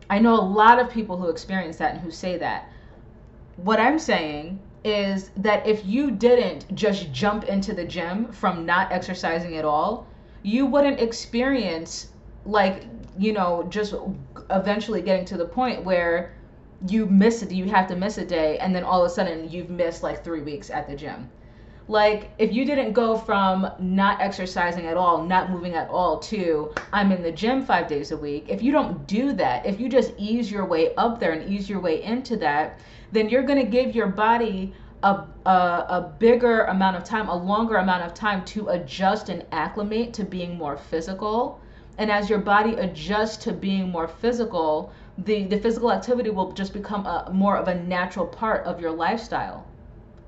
I 0.09 0.19
know 0.19 0.35
a 0.35 0.41
lot 0.41 0.79
of 0.79 0.89
people 0.89 1.17
who 1.17 1.27
experience 1.27 1.75
that 1.77 1.95
and 1.95 2.01
who 2.01 2.11
say 2.11 2.37
that. 2.37 2.69
What 3.57 3.79
I'm 3.81 3.99
saying 3.99 4.61
is 4.85 5.31
that 5.35 5.67
if 5.67 5.85
you 5.85 6.11
didn't 6.11 6.73
just 6.73 7.11
jump 7.11 7.43
into 7.43 7.73
the 7.73 7.83
gym 7.83 8.31
from 8.31 8.65
not 8.65 8.93
exercising 8.93 9.57
at 9.57 9.65
all, 9.65 10.07
you 10.43 10.65
wouldn't 10.65 11.01
experience 11.01 12.13
like, 12.45 12.85
you 13.17 13.33
know, 13.33 13.65
just 13.69 13.93
eventually 14.49 15.01
getting 15.01 15.25
to 15.25 15.35
the 15.35 15.45
point 15.45 15.83
where 15.83 16.33
you 16.87 17.05
miss 17.07 17.41
it, 17.41 17.51
you 17.51 17.65
have 17.65 17.87
to 17.87 17.95
miss 17.95 18.17
a 18.17 18.25
day, 18.25 18.57
and 18.59 18.73
then 18.73 18.83
all 18.83 19.03
of 19.03 19.11
a 19.11 19.13
sudden 19.13 19.49
you've 19.49 19.69
missed 19.69 20.03
like 20.03 20.23
three 20.23 20.41
weeks 20.41 20.69
at 20.69 20.87
the 20.87 20.95
gym. 20.95 21.29
Like, 21.89 22.29
if 22.37 22.53
you 22.53 22.65
didn't 22.65 22.93
go 22.93 23.17
from 23.17 23.67
not 23.79 24.21
exercising 24.21 24.85
at 24.85 24.95
all, 24.95 25.23
not 25.23 25.49
moving 25.49 25.73
at 25.73 25.89
all, 25.89 26.19
to 26.19 26.71
I'm 26.93 27.11
in 27.11 27.23
the 27.23 27.31
gym 27.31 27.65
five 27.65 27.87
days 27.87 28.11
a 28.11 28.17
week, 28.17 28.45
if 28.47 28.61
you 28.61 28.71
don't 28.71 29.07
do 29.07 29.33
that, 29.33 29.65
if 29.65 29.79
you 29.79 29.89
just 29.89 30.13
ease 30.15 30.51
your 30.51 30.65
way 30.65 30.93
up 30.95 31.19
there 31.19 31.31
and 31.31 31.51
ease 31.51 31.67
your 31.67 31.79
way 31.79 32.03
into 32.03 32.37
that, 32.37 32.79
then 33.11 33.27
you're 33.27 33.41
going 33.41 33.57
to 33.57 33.69
give 33.69 33.95
your 33.95 34.05
body 34.07 34.71
a, 35.01 35.25
a, 35.45 35.49
a, 35.49 36.13
bigger 36.19 36.65
amount 36.65 36.97
of 36.97 37.03
time, 37.03 37.27
a 37.27 37.35
longer 37.35 37.77
amount 37.77 38.03
of 38.03 38.13
time 38.13 38.45
to 38.45 38.67
adjust 38.67 39.29
and 39.29 39.43
acclimate 39.51 40.13
to 40.13 40.23
being 40.23 40.57
more 40.57 40.77
physical. 40.77 41.59
And 41.97 42.11
as 42.11 42.29
your 42.29 42.39
body 42.39 42.75
adjusts 42.75 43.37
to 43.45 43.51
being 43.51 43.89
more 43.89 44.07
physical, 44.07 44.93
the, 45.25 45.43
the 45.45 45.59
physical 45.59 45.91
activity 45.91 46.29
will 46.29 46.51
just 46.51 46.73
become 46.73 47.05
a, 47.05 47.29
more 47.33 47.57
of 47.57 47.67
a 47.67 47.75
natural 47.75 48.25
part 48.25 48.65
of 48.65 48.79
your 48.79 48.91
lifestyle. 48.91 49.65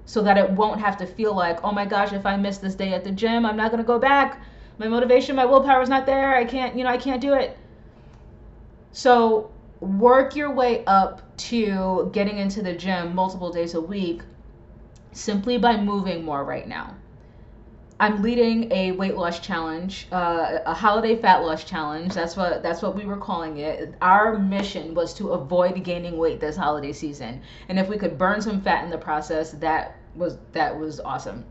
So 0.05 0.21
that 0.23 0.37
it 0.37 0.49
won't 0.51 0.79
have 0.79 0.97
to 0.97 1.05
feel 1.05 1.33
like 1.33 1.63
oh 1.63 1.71
my 1.71 1.85
gosh 1.85 2.11
if 2.11 2.25
i 2.25 2.35
miss 2.35 2.57
this 2.57 2.75
day 2.75 2.93
at 2.93 3.03
the 3.03 3.11
gym 3.11 3.45
i'm 3.45 3.55
not 3.55 3.71
going 3.71 3.81
to 3.81 3.87
go 3.87 3.99
back. 3.99 4.41
My 4.77 4.87
motivation 4.87 5.35
my 5.35 5.45
willpower 5.45 5.81
is 5.81 5.89
not 5.89 6.05
there. 6.05 6.35
I 6.35 6.43
can't 6.43 6.75
you 6.75 6.83
know 6.83 6.89
i 6.89 6.97
can't 6.97 7.21
do 7.21 7.33
it. 7.33 7.57
So 8.91 9.51
work 9.79 10.35
your 10.35 10.53
way 10.53 10.83
up 10.85 11.21
to 11.37 12.09
getting 12.13 12.37
into 12.37 12.61
the 12.61 12.73
gym 12.73 13.15
multiple 13.15 13.51
days 13.51 13.73
a 13.73 13.81
week 13.81 14.23
simply 15.13 15.57
by 15.57 15.77
moving 15.77 16.25
more 16.25 16.43
right 16.43 16.67
now 16.67 16.95
I'm 18.01 18.23
leading 18.23 18.71
a 18.71 18.93
weight 18.93 19.15
loss 19.15 19.39
challenge, 19.39 20.07
uh, 20.11 20.57
a 20.65 20.73
holiday 20.73 21.15
fat 21.15 21.43
loss 21.43 21.63
challenge. 21.63 22.15
That's 22.15 22.35
what 22.35 22.63
that's 22.63 22.81
what 22.81 22.95
we 22.95 23.05
were 23.05 23.15
calling 23.15 23.59
it. 23.59 23.93
Our 24.01 24.39
mission 24.39 24.95
was 24.95 25.13
to 25.13 25.33
avoid 25.33 25.83
gaining 25.83 26.17
weight 26.17 26.39
this 26.39 26.55
holiday 26.57 26.93
season, 26.93 27.43
and 27.69 27.77
if 27.77 27.87
we 27.87 27.99
could 27.99 28.17
burn 28.17 28.41
some 28.41 28.59
fat 28.59 28.83
in 28.83 28.89
the 28.89 28.97
process, 28.97 29.51
that 29.51 29.97
was 30.15 30.39
that 30.51 30.75
was 30.75 30.99
awesome. 30.99 31.45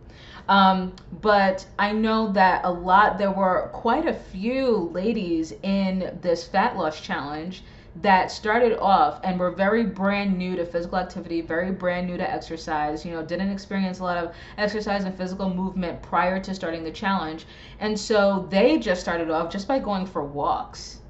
Um, 0.49 0.97
but 1.23 1.65
I 1.79 1.93
know 1.93 2.33
that 2.33 2.65
a 2.65 2.71
lot 2.71 3.17
there 3.17 3.31
were 3.31 3.71
quite 3.73 4.07
a 4.07 4.15
few 4.15 4.91
ladies 4.93 5.53
in 5.63 6.19
this 6.21 6.43
fat 6.43 6.77
loss 6.77 7.01
challenge 7.01 7.63
that 7.97 8.31
started 8.31 8.79
off 8.79 9.21
and 9.25 9.39
were 9.39 9.51
very 9.51 9.85
brand 9.85 10.37
new 10.37 10.57
to 10.57 10.65
physical 10.65 10.99
activity, 10.99 11.41
very 11.41 11.73
brand 11.73 12.07
new 12.07 12.17
to 12.17 12.31
exercise, 12.31 13.05
you 13.05 13.13
know, 13.13 13.23
didn't 13.25 13.51
experience 13.51 13.99
a 13.99 14.05
lot 14.05 14.17
of 14.17 14.35
exercise 14.59 15.05
and 15.05 15.15
physical 15.15 15.53
movement 15.53 16.01
prior 16.03 16.41
to 16.41 16.55
starting 16.55 16.85
the 16.85 16.91
challenge. 16.91 17.47
And 17.81 17.99
so 17.99 18.47
they 18.51 18.79
just 18.79 19.01
started 19.01 19.31
off 19.31 19.51
just 19.51 19.67
by 19.67 19.79
going 19.79 20.07
for 20.07 20.23
walks 20.23 21.01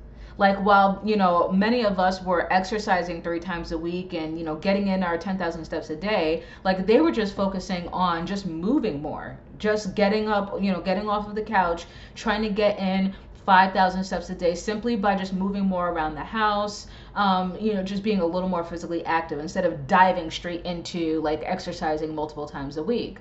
like 0.41 0.57
while 0.65 1.01
you 1.05 1.17
know 1.17 1.53
many 1.53 1.85
of 1.85 1.99
us 1.99 2.23
were 2.23 2.51
exercising 2.53 3.21
three 3.23 3.39
times 3.39 3.73
a 3.73 3.79
week 3.79 4.15
and 4.15 4.39
you 4.39 4.45
know 4.45 4.57
getting 4.57 4.89
in 4.89 5.03
our 5.03 5.19
10,000 5.19 5.65
steps 5.65 5.91
a 5.91 5.97
day 5.97 6.43
like 6.65 6.87
they 6.87 7.01
were 7.01 7.13
just 7.13 7.37
focusing 7.37 7.87
on 7.89 8.27
just 8.27 8.47
moving 8.47 9.03
more 9.03 9.39
just 9.59 9.95
getting 9.95 10.29
up 10.29 10.61
you 10.63 10.73
know 10.73 10.81
getting 10.81 11.09
off 11.09 11.29
of 11.29 11.35
the 11.35 11.43
couch 11.43 11.85
trying 12.15 12.43
to 12.43 12.49
get 12.49 12.79
in 12.79 13.15
5,000 13.47 14.05
steps 14.05 14.31
a 14.31 14.35
day 14.35 14.55
simply 14.55 14.97
by 14.97 15.15
just 15.15 15.33
moving 15.33 15.65
more 15.65 15.91
around 15.91 16.15
the 16.15 16.25
house, 16.25 16.87
um, 17.15 17.57
you 17.59 17.75
know, 17.75 17.83
just 17.83 18.03
being 18.03 18.21
a 18.21 18.27
little 18.27 18.49
more 18.49 18.65
physically 18.65 19.05
active 19.05 19.39
instead 19.39 19.65
of 19.65 19.87
diving 19.87 20.31
straight 20.31 20.65
into 20.65 21.21
like 21.23 21.43
exercising 21.45 22.15
multiple 22.15 22.47
times 22.47 22.77
a 22.77 22.83
week. 22.83 23.19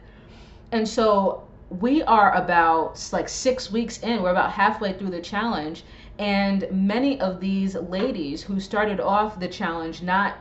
And 0.71 0.87
so 0.87 1.47
we 1.69 2.03
are 2.03 2.35
about 2.35 3.09
like 3.11 3.29
six 3.29 3.71
weeks 3.71 3.99
in, 3.99 4.21
we're 4.21 4.31
about 4.31 4.51
halfway 4.51 4.93
through 4.93 5.11
the 5.11 5.21
challenge. 5.21 5.83
And 6.17 6.67
many 6.71 7.19
of 7.21 7.39
these 7.39 7.75
ladies 7.75 8.43
who 8.43 8.59
started 8.59 8.99
off 8.99 9.39
the 9.39 9.47
challenge 9.47 10.01
not 10.01 10.35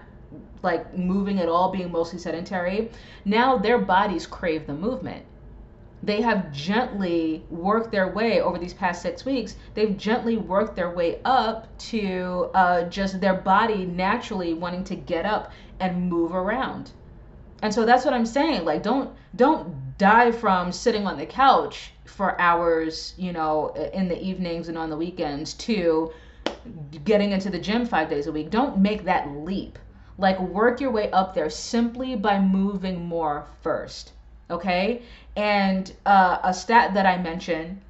like 0.63 0.97
moving 0.97 1.39
at 1.39 1.49
all, 1.49 1.71
being 1.71 1.93
mostly 1.93 2.19
sedentary, 2.19 2.91
now 3.25 3.57
their 3.57 3.79
bodies 3.79 4.27
crave 4.27 4.67
the 4.67 4.75
movement 4.75 5.25
they 6.03 6.21
have 6.21 6.53
gently 6.53 7.45
worked 7.51 7.91
their 7.91 8.09
way 8.09 8.41
over 8.41 8.59
these 8.59 8.75
past 8.75 9.03
six 9.03 9.25
weeks 9.25 9.57
they've 9.75 9.97
gently 9.97 10.37
worked 10.37 10.77
their 10.77 10.91
way 10.91 11.21
up 11.25 11.67
to 11.79 12.51
uh, 12.55 12.83
just 12.85 13.21
their 13.21 13.35
body 13.35 13.85
naturally 13.85 14.55
wanting 14.55 14.85
to 14.85 14.95
get 14.95 15.25
up 15.25 15.53
and 15.81 16.09
move 16.09 16.35
around. 16.35 16.93
And 17.63 17.75
so 17.75 17.85
that's 17.85 18.05
what 18.05 18.15
i'm 18.15 18.27
saying 18.27 18.65
like 18.65 18.83
don't 18.83 19.11
don't 19.35 19.99
die 19.99 20.31
from 20.31 20.71
sitting 20.71 21.07
on 21.07 21.19
the 21.19 21.27
couch 21.27 21.93
for 22.05 22.41
hours 22.41 23.15
you 23.17 23.33
know 23.33 23.71
in 23.93 24.09
the 24.09 24.21
evenings 24.23 24.69
and 24.69 24.79
on 24.79 24.91
the 24.91 24.97
weekends 24.97 25.55
to 25.55 26.13
getting 27.05 27.33
into 27.33 27.51
the 27.51 27.59
gym 27.59 27.87
five 27.87 28.09
days 28.09 28.27
a 28.27 28.33
week. 28.33 28.51
Don't 28.51 28.79
make 28.79 29.05
that 29.05 29.29
leap. 29.31 29.79
Like 30.19 30.39
work 30.41 30.81
your 30.81 30.91
way 30.91 31.11
up 31.11 31.35
there 31.35 31.51
simply 31.51 32.17
by 32.17 32.41
moving 32.41 33.05
more 33.05 33.47
first 33.61 34.13
okay 34.51 35.03
and 35.37 35.93
uh, 36.07 36.39
a 36.43 36.53
stat 36.53 36.95
that 36.95 37.07
I 37.07 37.17
mentioned 37.17 37.81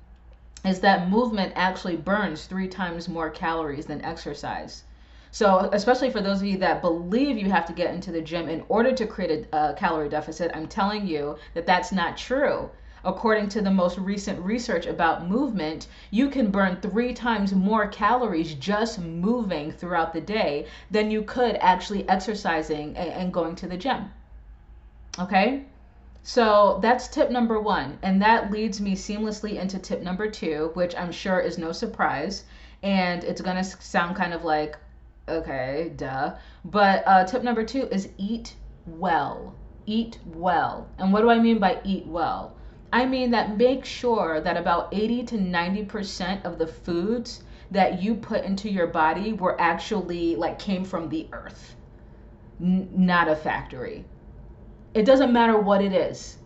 is 0.65 0.81
that 0.81 1.09
movement 1.09 1.53
actually 1.57 1.97
burns 1.97 2.45
three 2.45 2.69
times 2.69 3.09
more 3.09 3.31
calories 3.31 3.87
than 3.87 4.05
exercise. 4.05 4.83
So, 5.31 5.71
especially 5.73 6.11
for 6.11 6.21
those 6.21 6.41
of 6.41 6.47
you 6.47 6.59
that 6.59 6.83
believe 6.83 7.39
you 7.39 7.51
have 7.51 7.67
to 7.67 7.73
get 7.73 7.95
into 7.95 8.11
the 8.11 8.21
gym 8.21 8.49
in 8.49 8.65
order 8.69 8.93
to 8.93 9.07
create 9.07 9.47
a, 9.53 9.71
a 9.71 9.75
calorie 9.75 10.09
deficit, 10.09 10.51
I'm 10.55 10.67
telling 10.67 11.07
you 11.07 11.37
that 11.55 11.65
that's 11.65 11.93
not 11.93 12.17
true. 12.17 12.71
According 13.05 13.49
to 13.51 13.63
the 13.63 13.71
most 13.71 13.97
recent 13.97 14.41
research 14.41 14.87
about 14.87 15.29
movement, 15.29 15.87
you 16.11 16.29
can 16.29 16.51
burn 16.51 16.81
three 16.81 17.15
times 17.15 17.55
more 17.55 17.87
calories 17.87 18.55
just 18.55 18.99
moving 18.99 19.71
throughout 19.71 20.13
the 20.13 20.21
day 20.21 20.67
than 20.91 21.11
you 21.11 21.23
could 21.23 21.57
actually 21.61 22.09
exercising 22.09 22.97
and 22.97 23.33
going 23.33 23.55
to 23.57 23.69
the 23.69 23.77
gym. 23.77 24.11
Okay? 25.19 25.65
So 26.29 26.79
that's 26.83 27.09
tip 27.09 27.31
number 27.31 27.59
one. 27.59 27.99
And 28.03 28.21
that 28.21 28.51
leads 28.51 28.83
me 28.83 28.95
seamlessly 28.95 29.59
into 29.59 29.79
tip 29.79 30.03
number 30.03 30.31
two, 30.31 30.73
which 30.75 30.95
I'm 30.95 31.11
sure 31.11 31.41
is 31.41 31.57
no 31.57 31.73
surprise. 31.73 32.45
And 32.83 33.25
it's 33.25 33.41
going 33.41 33.57
to 33.57 33.65
sound 33.65 34.15
kind 34.15 34.35
of 34.35 34.45
like, 34.45 34.77
okay, 35.27 35.91
duh. 35.97 36.35
But 36.67 37.03
uh, 37.07 37.25
tip 37.25 37.43
number 37.43 37.65
two 37.65 37.89
is 37.91 38.11
eat 38.19 38.57
well. 38.85 39.55
Eat 39.87 40.19
well. 40.27 40.87
And 40.99 41.15
what 41.15 41.23
do 41.23 41.31
I 41.31 41.39
mean 41.39 41.61
by 41.61 41.81
eat 41.83 42.07
well? 42.07 42.55
I 42.93 43.07
mean 43.07 43.31
that 43.31 43.57
make 43.57 43.87
sure 43.87 44.43
that 44.43 44.59
about 44.59 44.93
80 44.93 45.23
to 45.29 45.39
90% 45.39 46.45
of 46.45 46.59
the 46.59 46.67
foods 46.67 47.43
that 47.71 48.03
you 48.03 48.15
put 48.15 48.45
into 48.45 48.69
your 48.69 48.89
body 48.89 49.33
were 49.33 49.59
actually 49.59 50.37
like 50.37 50.59
came 50.59 50.85
from 50.85 51.09
the 51.09 51.27
earth, 51.33 51.75
N- 52.61 52.91
not 52.93 53.29
a 53.29 53.35
factory. 53.35 54.05
It 54.99 55.05
doesn't 55.05 55.33
matter 55.33 55.57
what 55.57 55.81
it 55.81 55.93
is. 55.93 56.39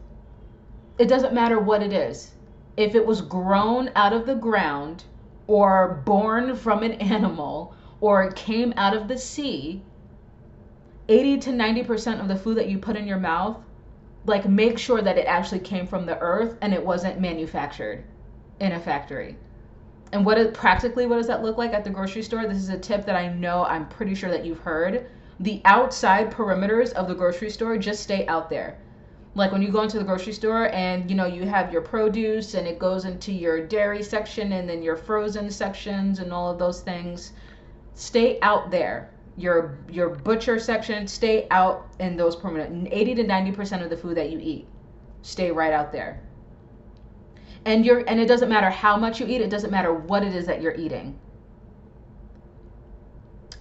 It 0.99 1.09
doesn't 1.09 1.33
matter 1.33 1.59
what 1.59 1.83
it 1.83 1.91
is. 1.91 2.33
If 2.77 2.95
it 2.95 3.07
was 3.07 3.23
grown 3.23 3.91
out 3.97 4.13
of 4.13 4.27
the 4.27 4.35
ground 4.35 5.05
or 5.47 6.03
born 6.05 6.55
from 6.55 6.83
an 6.83 6.93
animal 6.93 7.75
or 8.03 8.31
came 8.33 8.75
out 8.77 8.95
of 8.95 9.09
the 9.09 9.17
sea, 9.17 9.81
80 11.09 11.39
to 11.39 11.51
90% 11.51 12.21
of 12.21 12.29
the 12.29 12.37
food 12.37 12.59
that 12.59 12.69
you 12.69 12.77
put 12.77 12.95
in 12.95 13.07
your 13.07 13.19
mouth 13.19 13.57
like 14.27 14.47
make 14.47 14.79
sure 14.79 15.01
that 15.01 15.17
it 15.17 15.25
actually 15.27 15.61
came 15.61 15.87
from 15.87 16.05
the 16.05 16.19
earth 16.19 16.59
and 16.61 16.75
it 16.75 16.85
wasn't 16.85 17.19
manufactured 17.19 18.05
in 18.61 18.73
a 18.73 18.79
factory. 18.79 19.39
And 20.13 20.27
what 20.27 20.37
is 20.37 20.55
practically 20.55 21.07
what 21.07 21.17
does 21.17 21.27
that 21.29 21.43
look 21.43 21.57
like 21.57 21.73
at 21.73 21.85
the 21.85 21.91
grocery 21.91 22.23
store? 22.23 22.47
This 22.47 22.59
is 22.59 22.69
a 22.69 22.79
tip 22.79 23.07
that 23.07 23.17
I 23.17 23.33
know 23.33 23.65
I'm 23.65 23.89
pretty 23.89 24.15
sure 24.15 24.31
that 24.31 24.45
you've 24.45 24.59
heard. 24.59 25.07
The 25.41 25.63
outside 25.65 26.31
perimeters 26.31 26.93
of 26.93 27.09
the 27.09 27.15
grocery 27.15 27.51
store 27.51 27.79
just 27.79 28.03
stay 28.03 28.27
out 28.27 28.51
there. 28.51 28.79
Like 29.35 29.51
when 29.51 29.63
you 29.63 29.71
go 29.71 29.81
into 29.81 29.99
the 29.99 30.05
grocery 30.05 30.35
store 30.35 30.69
and 30.75 31.09
you 31.11 31.17
know 31.17 31.25
you 31.25 31.47
have 31.47 31.73
your 31.73 31.81
produce 31.81 32.55
and 32.55 32.67
it 32.67 32.79
goes 32.79 33.07
into 33.07 33.33
your 33.33 33.67
dairy 33.67 34.03
section 34.03 34.53
and 34.53 34.69
then 34.69 34.83
your 34.83 34.97
frozen 34.97 35.51
sections 35.51 36.19
and 36.19 36.33
all 36.33 36.51
of 36.51 36.59
those 36.59 36.83
things, 36.83 37.33
stay 37.95 38.39
out 38.41 38.71
there. 38.71 39.11
Your 39.39 39.79
your 39.91 40.11
butcher 40.11 40.59
section 40.59 41.07
stay 41.07 41.47
out 41.51 41.89
in 41.99 42.17
those 42.17 42.37
permanent 42.37 42.89
80 42.93 43.15
to 43.15 43.25
90% 43.25 43.83
of 43.83 43.89
the 43.89 43.97
food 43.97 44.17
that 44.19 44.31
you 44.31 44.39
eat 44.39 44.67
stay 45.23 45.51
right 45.51 45.73
out 45.73 45.93
there. 45.93 46.21
And 47.65 47.87
you're 47.87 48.05
and 48.07 48.21
it 48.21 48.27
doesn't 48.27 48.51
matter 48.51 48.69
how 48.69 48.99
much 48.99 49.21
you 49.21 49.27
eat 49.27 49.41
it 49.41 49.49
doesn't 49.49 49.71
matter 49.71 49.95
what 49.95 50.25
it 50.25 50.35
is 50.35 50.47
that 50.47 50.61
you're 50.61 50.75
eating 50.75 51.19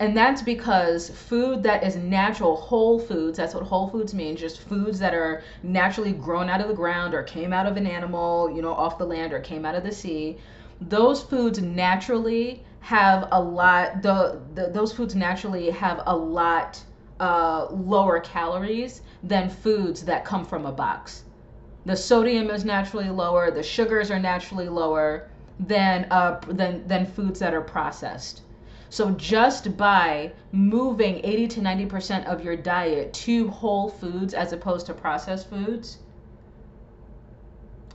and 0.01 0.17
that's 0.17 0.41
because 0.41 1.09
food 1.11 1.63
that 1.63 1.83
is 1.83 1.95
natural 1.95 2.55
whole 2.55 2.99
foods 2.99 3.37
that's 3.37 3.53
what 3.53 3.63
whole 3.63 3.87
foods 3.87 4.13
means 4.13 4.39
just 4.39 4.59
foods 4.59 4.99
that 4.99 5.13
are 5.13 5.43
naturally 5.63 6.11
grown 6.11 6.49
out 6.49 6.59
of 6.59 6.67
the 6.67 6.73
ground 6.73 7.13
or 7.13 7.23
came 7.23 7.53
out 7.53 7.65
of 7.65 7.77
an 7.77 7.87
animal 7.87 8.51
you 8.55 8.61
know 8.61 8.73
off 8.73 8.97
the 8.97 9.05
land 9.05 9.31
or 9.31 9.39
came 9.39 9.65
out 9.65 9.75
of 9.75 9.83
the 9.83 9.91
sea 9.91 10.37
those 10.81 11.21
foods 11.21 11.61
naturally 11.61 12.63
have 12.81 13.27
a 13.31 13.39
lot 13.39 14.01
the, 14.01 14.41
the 14.55 14.67
those 14.69 14.91
foods 14.91 15.15
naturally 15.15 15.69
have 15.69 16.01
a 16.07 16.15
lot 16.15 16.83
uh, 17.21 17.67
lower 17.69 18.19
calories 18.19 19.01
than 19.23 19.47
foods 19.47 20.03
that 20.05 20.25
come 20.25 20.43
from 20.43 20.65
a 20.65 20.71
box. 20.71 21.23
The 21.85 21.95
sodium 21.95 22.49
is 22.49 22.65
naturally 22.65 23.09
lower, 23.09 23.51
the 23.51 23.61
sugars 23.63 24.09
are 24.09 24.19
naturally 24.19 24.67
lower 24.67 25.29
than 25.59 26.07
uh, 26.09 26.41
than 26.47 26.87
than 26.87 27.05
foods 27.05 27.39
that 27.39 27.53
are 27.53 27.61
processed. 27.61 28.41
So 28.91 29.11
just 29.11 29.77
by 29.77 30.33
moving 30.51 31.21
80 31.23 31.47
to 31.47 31.61
90% 31.61 32.25
of 32.25 32.43
your 32.43 32.57
diet 32.57 33.13
to 33.13 33.47
whole 33.47 33.87
foods 33.87 34.33
as 34.33 34.51
opposed 34.51 34.85
to 34.87 34.93
processed 34.93 35.49
foods, 35.49 35.99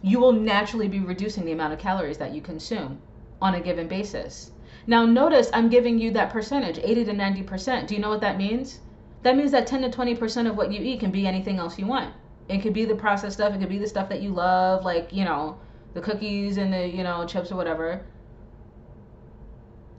you 0.01 0.19
will 0.19 0.33
naturally 0.33 0.89
be 0.89 1.01
reducing 1.01 1.45
the 1.45 1.53
amount 1.53 1.75
of 1.75 1.79
calories 1.79 2.17
that 2.17 2.33
you 2.33 2.41
consume 2.41 2.99
on 3.43 3.55
a 3.55 3.61
given 3.61 3.89
basis. 3.89 4.53
Now 4.87 5.05
notice 5.05 5.51
I'm 5.53 5.69
giving 5.69 5.99
you 5.99 6.13
that 6.13 6.33
percentage, 6.33 6.79
80 6.79 7.05
to 7.05 7.13
90%. 7.13 7.87
Do 7.87 7.95
you 7.95 8.01
know 8.01 8.09
what 8.09 8.23
that 8.23 8.39
means? 8.39 8.81
That 9.23 9.37
means 9.37 9.51
that 9.51 9.67
10 9.67 9.83
to 9.83 9.91
20% 9.91 10.49
of 10.49 10.57
what 10.57 10.73
you 10.73 10.81
eat 10.81 11.01
can 11.01 11.11
be 11.11 11.27
anything 11.27 11.59
else 11.59 11.79
you 11.79 11.87
want. 11.87 12.15
It 12.49 12.63
could 12.63 12.73
be 12.73 12.87
the 12.87 12.95
processed 12.95 13.37
stuff, 13.37 13.53
it 13.53 13.59
could 13.59 13.69
be 13.69 13.77
the 13.77 13.87
stuff 13.87 14.09
that 14.09 14.23
you 14.23 14.31
love, 14.31 14.83
like, 14.87 15.13
you 15.13 15.27
know, 15.27 15.59
the 15.93 16.01
cookies 16.01 16.57
and 16.57 16.73
the, 16.73 16.89
you 16.89 17.05
know, 17.05 17.27
chips 17.27 17.53
or 17.53 17.57
whatever. 17.57 18.07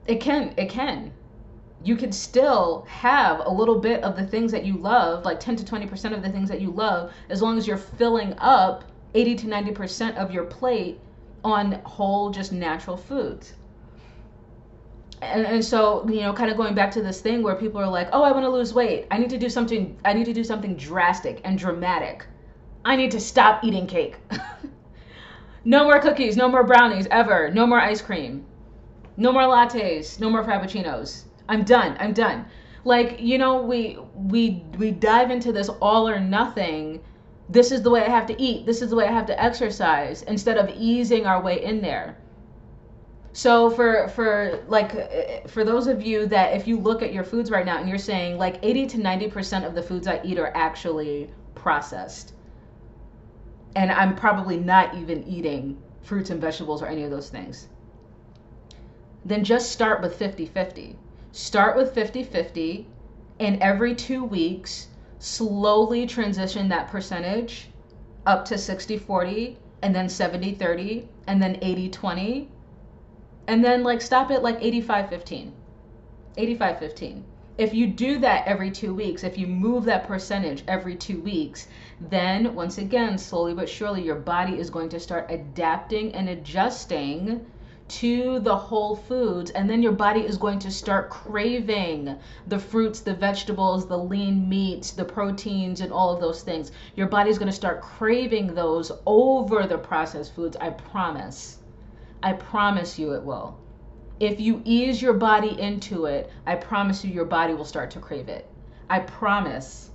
It 0.08 0.22
can, 0.22 0.54
it 0.56 0.70
can. 0.70 1.12
You 1.84 1.98
can 1.98 2.14
still 2.14 2.86
have 2.88 3.42
a 3.46 3.50
little 3.50 3.78
bit 3.78 4.04
of 4.04 4.16
the 4.16 4.26
things 4.26 4.52
that 4.54 4.66
you 4.66 4.78
love, 4.78 5.26
like 5.26 5.40
10 5.40 5.58
to 5.58 5.66
20% 5.66 6.14
of 6.14 6.22
the 6.22 6.30
things 6.30 6.48
that 6.50 6.62
you 6.62 6.72
love, 6.72 7.12
as 7.30 7.42
long 7.42 7.58
as 7.58 7.68
you're 7.68 7.78
filling 7.78 8.34
up 8.40 8.86
80 9.14 9.36
to 9.36 9.48
90% 9.48 10.16
of 10.16 10.32
your 10.32 10.46
plate 10.46 11.00
on 11.44 11.74
whole, 11.84 12.30
just 12.30 12.54
natural 12.54 12.96
foods. 12.96 13.54
And, 15.22 15.46
and 15.46 15.66
so 15.66 16.08
you 16.08 16.22
know 16.22 16.32
kind 16.32 16.52
of 16.52 16.58
going 16.58 16.76
back 16.76 16.92
to 16.92 17.02
this 17.02 17.22
thing 17.22 17.42
where 17.42 17.56
people 17.56 17.82
are 17.82 17.90
like 17.90 18.08
oh 18.14 18.22
i 18.22 18.32
want 18.32 18.44
to 18.44 18.52
lose 18.52 18.72
weight. 18.72 19.08
I 19.10 19.18
need 19.18 19.32
to 19.32 19.38
do 19.40 19.50
something 19.50 19.98
i 20.06 20.14
need 20.14 20.26
to 20.26 20.34
do 20.34 20.44
something 20.44 20.76
drastic 20.76 21.42
and 21.44 21.58
dramatic. 21.58 22.28
I 22.86 22.96
need 22.96 23.10
to 23.12 23.20
stop 23.20 23.64
eating 23.64 23.88
cake. 23.88 24.18
No 25.66 25.84
more 25.84 26.00
cookies 26.00 26.38
no 26.38 26.48
more 26.48 26.64
brownies 26.64 27.08
ever. 27.10 27.50
No 27.52 27.66
more 27.66 27.82
ice 27.82 28.02
cream 28.02 28.46
no 29.18 29.32
more 29.32 29.44
lattes 29.44 30.20
no 30.20 30.30
more 30.30 30.44
frappuccinos. 30.44 31.24
I'm 31.50 31.64
done 31.64 31.98
i'm 32.00 32.14
done. 32.14 32.46
Like 32.84 33.20
you 33.20 33.38
know 33.38 33.62
we 33.62 33.98
we 34.16 34.64
we 34.78 34.92
dive 34.92 35.32
into 35.32 35.52
this 35.52 35.70
all 35.82 36.08
or 36.08 36.20
nothing. 36.20 37.02
This 37.50 37.72
is 37.72 37.82
the 37.82 37.90
way 37.90 38.06
i 38.06 38.10
have 38.10 38.28
to 38.28 38.42
eat. 38.42 38.66
This 38.66 38.82
is 38.82 38.90
the 38.92 38.96
way 38.96 39.08
i 39.08 39.12
have 39.12 39.26
to 39.28 39.44
exercise 39.44 40.22
instead 40.24 40.58
of 40.58 40.70
easing 40.70 41.26
our 41.26 41.42
way 41.42 41.64
in 41.64 41.82
there. 41.82 42.18
So 43.38 43.70
for 43.70 44.08
for 44.08 44.64
like 44.68 44.96
uh, 44.96 45.48
for 45.48 45.64
those 45.64 45.86
of 45.86 46.02
you 46.02 46.26
that 46.26 46.56
if 46.56 46.68
you 46.68 46.80
look 46.80 47.04
at 47.04 47.14
your 47.14 47.24
foods 47.24 47.52
right 47.52 47.68
now 47.68 47.78
and 47.78 47.88
you're 47.88 48.00
saying 48.00 48.40
like 48.40 48.58
80 48.64 48.88
to 48.88 48.98
90% 48.98 49.64
of 49.64 49.76
the 49.76 49.84
foods 49.84 50.08
I 50.08 50.20
eat 50.24 50.40
are 50.40 50.52
actually 50.56 51.30
processed. 51.54 52.34
And 53.76 53.92
I'm 53.92 54.16
probably 54.16 54.58
not 54.58 54.96
even 54.96 55.24
eating 55.28 55.78
fruits 56.02 56.32
and 56.32 56.42
vegetables 56.42 56.82
or 56.82 56.88
any 56.88 57.04
of 57.04 57.12
those 57.12 57.30
things. 57.30 57.68
Then 59.26 59.44
just 59.44 59.72
start 59.72 60.02
with 60.02 60.20
50-50. 60.20 60.96
Start 61.32 61.76
with 61.76 61.96
50-50 61.96 62.86
and 63.40 63.62
every 63.62 63.96
2 63.96 64.24
weeks 64.24 64.88
slowly 65.20 66.06
transition 66.06 66.70
that 66.70 66.88
percentage 66.88 67.70
up 68.28 68.46
to 68.46 68.56
60-40 68.56 69.56
and 69.82 69.96
then 69.96 70.08
70-30 70.08 71.08
and 71.26 71.42
then 71.42 71.56
80-20 71.56 72.48
and 73.48 73.64
then 73.64 73.84
like 73.84 74.02
stop 74.02 74.30
at 74.30 74.44
like 74.44 74.58
85 74.62 75.10
15 75.10 75.54
85 76.38 76.80
15 76.80 77.24
if 77.58 77.74
you 77.74 77.88
do 77.88 78.20
that 78.20 78.46
every 78.46 78.70
two 78.70 78.94
weeks 78.94 79.24
if 79.24 79.38
you 79.38 79.48
move 79.48 79.86
that 79.86 80.08
percentage 80.08 80.64
every 80.68 80.96
two 80.96 81.22
weeks 81.22 81.68
then 82.00 82.54
once 82.54 82.78
again 82.78 83.18
slowly 83.18 83.54
but 83.54 83.68
surely 83.68 84.04
your 84.04 84.16
body 84.16 84.60
is 84.60 84.70
going 84.70 84.90
to 84.90 85.00
start 85.00 85.26
adapting 85.30 86.14
and 86.14 86.30
adjusting 86.30 87.46
to 87.88 88.40
the 88.40 88.56
whole 88.56 88.96
foods 88.96 89.52
and 89.52 89.70
then 89.70 89.82
your 89.82 89.92
body 89.92 90.22
is 90.22 90.38
going 90.38 90.60
to 90.60 90.72
start 90.72 91.10
craving 91.10 92.16
the 92.48 92.60
fruits 92.60 93.00
the 93.00 93.14
vegetables 93.14 93.88
the 93.88 93.98
lean 93.98 94.48
meats 94.50 94.92
the 94.92 95.06
proteins 95.06 95.82
and 95.82 95.92
all 95.92 96.14
of 96.14 96.20
those 96.20 96.42
things 96.42 96.72
your 96.96 97.08
body 97.08 97.30
is 97.30 97.38
going 97.38 97.50
to 97.50 97.56
start 97.56 97.82
craving 97.82 98.54
those 98.54 98.92
over 99.06 99.66
the 99.66 99.78
processed 99.78 100.34
foods 100.36 100.58
i 100.58 100.70
promise 100.70 101.60
I 102.24 102.34
promise 102.34 102.98
you 102.98 103.14
it 103.14 103.24
will. 103.24 103.60
If 104.20 104.40
you 104.40 104.64
ease 104.66 105.04
your 105.04 105.14
body 105.14 105.60
into 105.62 106.06
it, 106.06 106.32
I 106.48 106.56
promise 106.56 107.06
you 107.06 107.14
your 107.14 107.26
body 107.26 107.54
will 107.54 107.64
start 107.64 107.92
to 107.92 108.00
crave 108.00 108.28
it. 108.28 108.50
I 108.90 109.00
promise. 109.02 109.92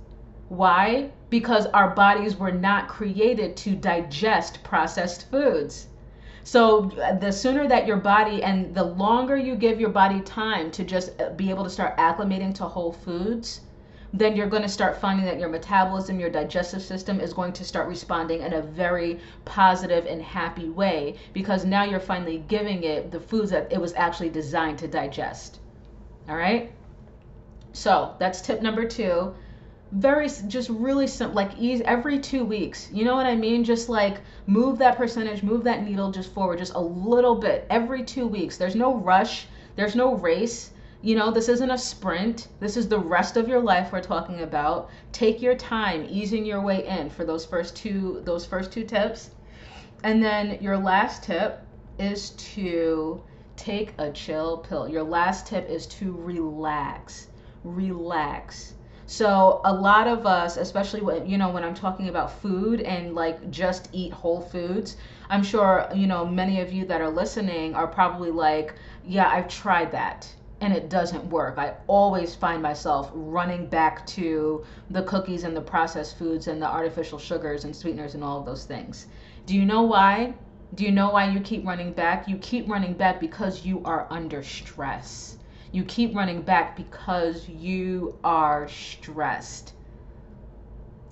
Why? 0.47 1.11
Because 1.29 1.65
our 1.67 1.89
bodies 1.89 2.37
were 2.37 2.51
not 2.51 2.87
created 2.87 3.57
to 3.57 3.75
digest 3.75 4.63
processed 4.63 5.29
foods. 5.29 5.89
So 6.43 6.91
the 7.21 7.31
sooner 7.31 7.67
that 7.67 7.87
your 7.87 7.97
body 7.97 8.43
and 8.43 8.75
the 8.75 8.83
longer 8.83 9.37
you 9.37 9.55
give 9.55 9.79
your 9.79 9.89
body 9.89 10.19
time 10.21 10.71
to 10.71 10.83
just 10.83 11.19
uh, 11.21 11.29
be 11.29 11.49
able 11.49 11.63
to 11.63 11.69
start 11.69 11.97
acclimating 11.97 12.53
to 12.55 12.65
whole 12.65 12.91
foods, 12.91 13.61
then 14.11 14.35
you're 14.35 14.47
going 14.47 14.61
to 14.61 14.69
start 14.69 14.97
finding 14.97 15.25
that 15.25 15.39
your 15.39 15.49
metabolism, 15.49 16.19
your 16.19 16.29
digestive 16.29 16.81
system 16.81 17.19
is 17.19 17.33
going 17.33 17.53
to 17.53 17.63
start 17.63 17.87
responding 17.87 18.41
in 18.41 18.53
a 18.53 18.61
very 18.61 19.19
positive 19.45 20.05
and 20.05 20.21
happy 20.21 20.69
way 20.69 21.15
because 21.31 21.65
now 21.65 21.83
you're 21.83 21.99
finally 21.99 22.43
giving 22.47 22.83
it 22.83 23.09
the 23.11 23.19
foods 23.19 23.49
that 23.49 23.71
it 23.71 23.81
was 23.81 23.93
actually 23.93 24.29
designed 24.29 24.77
to 24.77 24.87
digest. 24.87 25.59
All 26.29 26.35
right? 26.35 26.71
So 27.71 28.15
that's 28.19 28.41
tip 28.41 28.61
number 28.61 28.85
two. 28.85 29.33
Very, 29.93 30.27
just 30.47 30.69
really 30.69 31.07
simple, 31.07 31.35
like 31.35 31.51
ease 31.57 31.81
every 31.85 32.19
two 32.19 32.43
weeks. 32.43 32.89
You 32.91 33.05
know 33.05 33.15
what 33.15 33.25
I 33.25 33.35
mean? 33.35 33.63
Just 33.63 33.89
like 33.89 34.21
move 34.47 34.77
that 34.79 34.97
percentage, 34.97 35.43
move 35.43 35.63
that 35.63 35.83
needle 35.83 36.11
just 36.11 36.33
forward, 36.33 36.59
just 36.59 36.73
a 36.73 36.81
little 36.81 37.35
bit 37.35 37.65
every 37.69 38.03
two 38.03 38.27
weeks. 38.27 38.57
There's 38.57 38.75
no 38.75 38.95
rush, 38.95 39.47
there's 39.75 39.95
no 39.95 40.15
race 40.15 40.71
you 41.03 41.15
know, 41.15 41.31
this 41.31 41.49
isn't 41.49 41.69
a 41.69 41.77
sprint. 41.77 42.47
This 42.61 42.77
is 42.77 42.87
the 42.87 42.97
rest 42.97 43.35
of 43.35 43.49
your 43.49 43.59
life 43.59 43.91
we're 43.91 43.99
talking 43.99 44.41
about. 44.41 44.89
Take 45.11 45.41
your 45.41 45.53
time 45.53 46.07
easing 46.09 46.45
your 46.45 46.61
way 46.61 46.87
in 46.87 47.09
for 47.09 47.25
those 47.25 47.45
first 47.45 47.75
two 47.75 48.21
those 48.23 48.45
first 48.45 48.71
two 48.71 48.85
tips. 48.85 49.31
And 50.05 50.23
then 50.23 50.57
your 50.61 50.77
last 50.77 51.23
tip 51.23 51.59
is 51.99 52.29
to 52.53 53.21
take 53.57 53.93
a 53.97 54.11
chill 54.11 54.59
pill. 54.59 54.87
Your 54.87 55.03
last 55.03 55.45
tip 55.45 55.69
is 55.69 55.87
to 55.87 56.13
relax. 56.13 57.27
Relax. 57.65 58.75
So 59.05 59.61
a 59.63 59.73
lot 59.73 60.07
of 60.07 60.25
us, 60.25 60.57
especially 60.57 61.01
when 61.01 61.25
you 61.27 61.37
know 61.37 61.49
when 61.49 61.63
I'm 61.63 61.73
talking 61.73 62.09
about 62.09 62.41
food 62.41 62.81
and 62.81 63.15
like 63.15 63.49
just 63.51 63.89
eat 63.91 64.11
whole 64.13 64.41
foods, 64.41 64.97
I'm 65.29 65.43
sure 65.43 65.87
you 65.95 66.07
know 66.07 66.25
many 66.25 66.61
of 66.61 66.71
you 66.73 66.85
that 66.87 67.01
are 67.01 67.09
listening 67.09 67.75
are 67.75 67.87
probably 67.87 68.31
like, 68.31 68.75
yeah, 69.05 69.29
I've 69.29 69.47
tried 69.47 69.91
that 69.91 70.27
and 70.61 70.73
it 70.73 70.89
doesn't 70.89 71.25
work. 71.25 71.57
I 71.57 71.73
always 71.87 72.35
find 72.35 72.61
myself 72.61 73.11
running 73.13 73.67
back 73.67 74.05
to 74.07 74.63
the 74.89 75.03
cookies 75.03 75.43
and 75.43 75.55
the 75.55 75.61
processed 75.61 76.17
foods 76.17 76.47
and 76.47 76.61
the 76.61 76.67
artificial 76.67 77.19
sugars 77.19 77.65
and 77.65 77.75
sweeteners 77.75 78.15
and 78.15 78.23
all 78.23 78.39
of 78.39 78.45
those 78.45 78.63
things. 78.63 79.07
Do 79.45 79.55
you 79.55 79.65
know 79.65 79.81
why? 79.81 80.33
Do 80.75 80.85
you 80.85 80.91
know 80.91 81.09
why 81.11 81.29
you 81.29 81.41
keep 81.41 81.65
running 81.65 81.91
back? 81.91 82.27
You 82.27 82.37
keep 82.37 82.69
running 82.69 82.93
back 82.93 83.19
because 83.19 83.65
you 83.65 83.81
are 83.83 84.07
under 84.09 84.41
stress. 84.41 85.37
You 85.73 85.83
keep 85.83 86.15
running 86.15 86.43
back 86.43 86.77
because 86.77 87.49
you 87.49 88.15
are 88.23 88.69
stressed. 88.69 89.73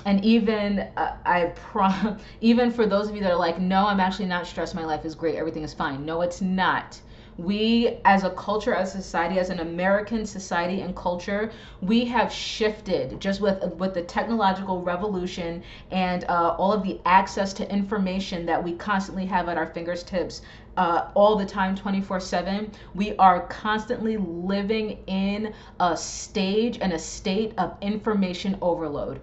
And 0.06 0.24
even 0.24 0.88
uh, 0.96 1.18
I 1.26 1.46
pro- 1.56 2.16
even 2.42 2.72
for 2.72 2.86
those 2.86 3.10
of 3.10 3.16
you 3.16 3.22
that 3.24 3.32
are 3.32 3.38
like, 3.38 3.60
no, 3.60 3.88
I'm 3.88 4.00
actually 4.00 4.28
not 4.28 4.48
stressed. 4.48 4.74
My 4.74 4.86
life 4.86 5.04
is 5.04 5.16
great. 5.16 5.36
Everything 5.36 5.64
is 5.64 5.74
fine. 5.74 6.06
No, 6.06 6.22
it's 6.22 6.42
not 6.42 7.02
we 7.38 7.98
as 8.06 8.24
a 8.24 8.30
culture 8.32 8.74
as 8.74 8.94
a 8.94 9.02
society 9.02 9.40
as 9.40 9.50
an 9.50 9.60
american 9.60 10.26
society 10.26 10.82
and 10.82 10.96
culture 10.96 11.52
we 11.82 12.06
have 12.06 12.32
shifted 12.32 13.20
just 13.20 13.42
with 13.42 13.64
with 13.76 13.94
the 13.94 14.02
technological 14.04 14.82
revolution 14.82 15.64
and 15.92 16.26
uh, 16.26 16.56
all 16.58 16.74
of 16.74 16.84
the 16.84 17.00
access 17.06 17.54
to 17.54 17.70
information 17.72 18.46
that 18.46 18.62
we 18.62 18.74
constantly 18.74 19.26
have 19.26 19.48
at 19.48 19.58
our 19.58 19.68
fingertips 19.68 20.42
uh, 20.78 21.10
all 21.16 21.36
the 21.36 21.46
time 21.46 21.76
24 21.76 22.20
7 22.20 22.72
we 22.96 23.16
are 23.18 23.48
constantly 23.48 24.18
living 24.18 24.98
in 25.08 25.54
a 25.80 25.96
stage 25.98 26.80
and 26.82 26.94
a 26.94 27.00
state 27.00 27.54
of 27.58 27.76
information 27.82 28.58
overload 28.62 29.20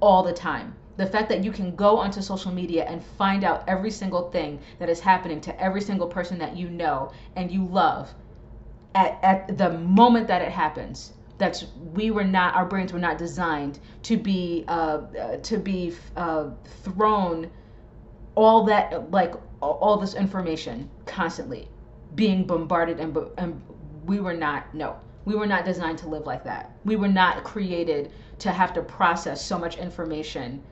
all 0.00 0.22
the 0.22 0.32
time. 0.32 0.74
The 0.96 1.06
fact 1.06 1.28
that 1.30 1.42
you 1.42 1.52
can 1.52 1.74
go 1.74 1.96
onto 1.96 2.20
social 2.20 2.52
media 2.52 2.84
and 2.84 3.02
find 3.02 3.44
out 3.44 3.64
every 3.66 3.90
single 3.90 4.30
thing 4.30 4.60
that 4.78 4.90
is 4.90 5.00
happening 5.00 5.40
to 5.42 5.60
every 5.60 5.80
single 5.80 6.06
person 6.06 6.38
that 6.38 6.56
you 6.56 6.68
know 6.68 7.12
and 7.36 7.50
you 7.50 7.64
love 7.64 8.12
at, 8.94 9.18
at 9.22 9.56
the 9.56 9.70
moment 9.70 10.28
that 10.28 10.42
it 10.42 10.50
happens 10.50 11.12
that's 11.38 11.64
we 11.94 12.10
were 12.10 12.24
not 12.24 12.54
our 12.54 12.66
brains 12.66 12.92
were 12.92 12.98
not 12.98 13.16
designed 13.16 13.78
to 14.02 14.16
be 14.16 14.64
uh, 14.68 15.00
uh, 15.18 15.36
to 15.38 15.56
be 15.58 15.92
uh, 16.16 16.50
thrown 16.84 17.50
all 18.34 18.64
that 18.64 19.10
like 19.10 19.34
all 19.70 19.96
this 19.96 20.14
information 20.14 20.88
constantly 21.06 21.68
being 22.14 22.44
bombarded 22.44 23.00
and, 23.00 23.16
and 23.38 23.60
we 24.04 24.20
were 24.20 24.34
not 24.34 24.74
no 24.74 24.96
we 25.24 25.36
were 25.36 25.46
not 25.46 25.64
designed 25.64 25.98
to 25.98 26.08
live 26.08 26.26
like 26.26 26.44
that 26.44 26.76
we 26.84 26.96
were 26.96 27.08
not 27.08 27.44
created 27.44 28.10
to 28.38 28.50
have 28.50 28.74
to 28.74 28.82
process 28.82 29.44
so 29.44 29.58
much 29.58 29.78
information 29.78 30.62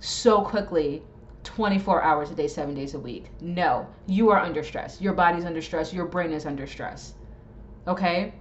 so 0.00 0.40
quickly 0.40 1.02
24 1.46 2.02
hours 2.02 2.30
a 2.32 2.34
day, 2.34 2.48
seven 2.48 2.74
days 2.74 2.94
a 2.94 2.98
week. 2.98 3.26
No, 3.40 3.86
you 4.08 4.30
are 4.30 4.40
under 4.40 4.64
stress. 4.64 5.00
Your 5.00 5.12
body's 5.12 5.44
under 5.44 5.62
stress. 5.62 5.92
Your 5.92 6.04
brain 6.04 6.32
is 6.32 6.44
under 6.44 6.66
stress. 6.66 7.14
Okay? 7.86 8.34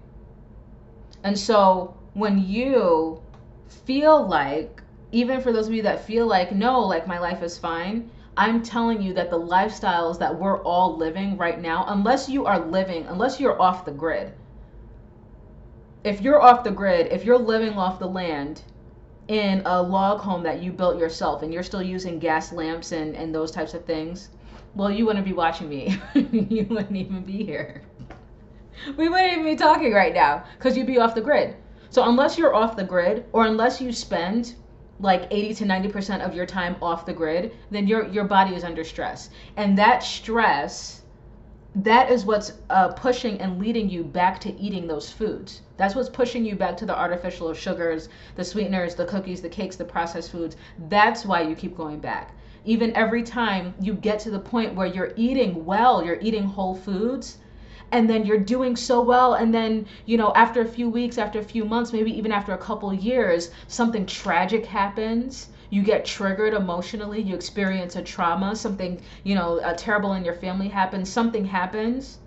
And 1.24 1.38
so 1.38 1.96
when 2.14 2.40
you 2.40 3.22
feel 3.68 4.26
like, 4.26 4.82
even 5.12 5.40
for 5.40 5.54
those 5.54 5.68
of 5.68 5.74
you 5.74 5.84
that 5.84 6.04
feel 6.06 6.26
like, 6.26 6.52
no, 6.52 6.80
like 6.80 7.06
my 7.08 7.20
life 7.20 7.44
is 7.44 7.60
fine, 7.60 8.10
I'm 8.38 8.62
telling 8.62 9.02
you 9.02 9.14
that 9.14 9.30
the 9.30 9.40
lifestyles 9.40 10.20
that 10.20 10.38
we're 10.38 10.62
all 10.64 10.98
living 10.98 11.38
right 11.38 11.60
now, 11.60 11.86
unless 11.88 12.28
you 12.28 12.46
are 12.46 12.60
living, 12.60 13.06
unless 13.08 13.40
you're 13.40 13.62
off 13.62 13.86
the 13.86 13.92
grid, 13.92 14.34
if 16.04 16.22
you're 16.22 16.42
off 16.42 16.64
the 16.64 16.72
grid, 16.72 17.12
if 17.12 17.24
you're 17.24 17.38
living 17.38 17.78
off 17.78 17.98
the 17.98 18.08
land, 18.08 18.62
in 19.28 19.64
a 19.66 19.82
log 19.82 20.20
home 20.20 20.44
that 20.44 20.62
you 20.62 20.72
built 20.72 21.00
yourself 21.00 21.42
and 21.42 21.54
you're 21.54 21.64
still 21.64 21.82
using 21.82 22.20
gas 22.20 22.54
lamps 22.54 22.92
and, 22.92 23.16
and 23.16 23.34
those 23.34 23.52
types 23.52 23.74
of 23.74 23.84
things, 23.86 24.30
well, 24.76 24.92
you 24.92 25.06
wouldn't 25.06 25.26
be 25.26 25.34
watching 25.34 25.70
me. 25.70 26.00
you 26.14 26.66
wouldn't 26.70 26.96
even 26.96 27.24
be 27.24 27.44
here. 27.44 27.82
We 28.98 29.10
wouldn't 29.10 29.32
even 29.32 29.46
be 29.46 29.56
talking 29.56 29.94
right 29.94 30.14
now 30.14 30.44
because 30.58 30.78
you'd 30.78 30.86
be 30.86 31.00
off 31.00 31.16
the 31.16 31.22
grid. 31.22 31.56
So, 31.90 32.04
unless 32.04 32.38
you're 32.38 32.54
off 32.54 32.76
the 32.76 32.84
grid 32.84 33.26
or 33.32 33.46
unless 33.46 33.80
you 33.80 33.94
spend 33.94 34.56
like 35.00 35.28
80 35.32 35.54
to 35.56 35.66
90% 35.66 36.26
of 36.26 36.34
your 36.34 36.46
time 36.46 36.76
off 36.82 37.06
the 37.06 37.14
grid, 37.14 37.52
then 37.72 37.88
your, 37.88 38.08
your 38.08 38.24
body 38.24 38.56
is 38.56 38.64
under 38.64 38.84
stress. 38.84 39.30
And 39.58 39.78
that 39.78 40.04
stress 40.04 41.02
that 41.76 42.10
is 42.10 42.24
what's 42.26 42.54
uh, 42.70 42.88
pushing 42.94 43.42
and 43.42 43.60
leading 43.60 43.90
you 43.90 44.02
back 44.02 44.40
to 44.40 44.58
eating 44.58 44.88
those 44.88 45.12
foods. 45.12 45.62
That's 45.76 45.94
what's 45.94 46.08
pushing 46.08 46.46
you 46.46 46.56
back 46.56 46.78
to 46.78 46.86
the 46.86 46.98
artificial 46.98 47.54
sugars, 47.54 48.08
the 48.36 48.46
sweeteners, 48.46 48.96
the 48.96 49.06
cookies, 49.06 49.42
the 49.42 49.50
cakes, 49.50 49.76
the 49.76 49.84
processed 49.84 50.32
foods. 50.32 50.56
That's 50.88 51.26
why 51.26 51.42
you 51.42 51.54
keep 51.54 51.76
going 51.76 52.00
back. 52.00 52.34
Even 52.64 52.96
every 52.96 53.24
time 53.24 53.76
you 53.82 53.94
get 53.94 54.20
to 54.20 54.32
the 54.32 54.40
point 54.40 54.74
where 54.74 54.88
you're 54.88 55.12
eating 55.18 55.66
well, 55.66 56.04
you're 56.04 56.20
eating 56.22 56.46
whole 56.46 56.76
foods, 56.76 57.40
and 57.96 58.10
then 58.10 58.26
you're 58.26 58.38
doing 58.38 58.76
so 58.76 59.02
well, 59.02 59.36
and 59.36 59.54
then, 59.54 59.88
you 60.06 60.18
know, 60.18 60.34
after 60.36 60.60
a 60.60 60.68
few 60.68 60.90
weeks, 60.90 61.18
after 61.18 61.40
a 61.40 61.44
few 61.44 61.64
months, 61.64 61.94
maybe 61.94 62.12
even 62.12 62.30
after 62.30 62.52
a 62.52 62.58
couple 62.58 62.94
years, 62.94 63.52
something 63.68 64.06
tragic 64.06 64.66
happens 64.66 65.48
you 65.70 65.82
get 65.82 66.06
triggered 66.06 66.54
emotionally, 66.54 67.22
you 67.22 67.36
experience 67.36 67.96
a 67.96 68.02
trauma, 68.02 68.56
something, 68.56 69.02
you 69.24 69.34
know, 69.34 69.60
uh, 69.60 69.74
terrible 69.78 70.14
in 70.14 70.26
your 70.26 70.34
family 70.34 70.68
happens, 70.68 71.10
something 71.10 71.46
happens, 71.46 72.20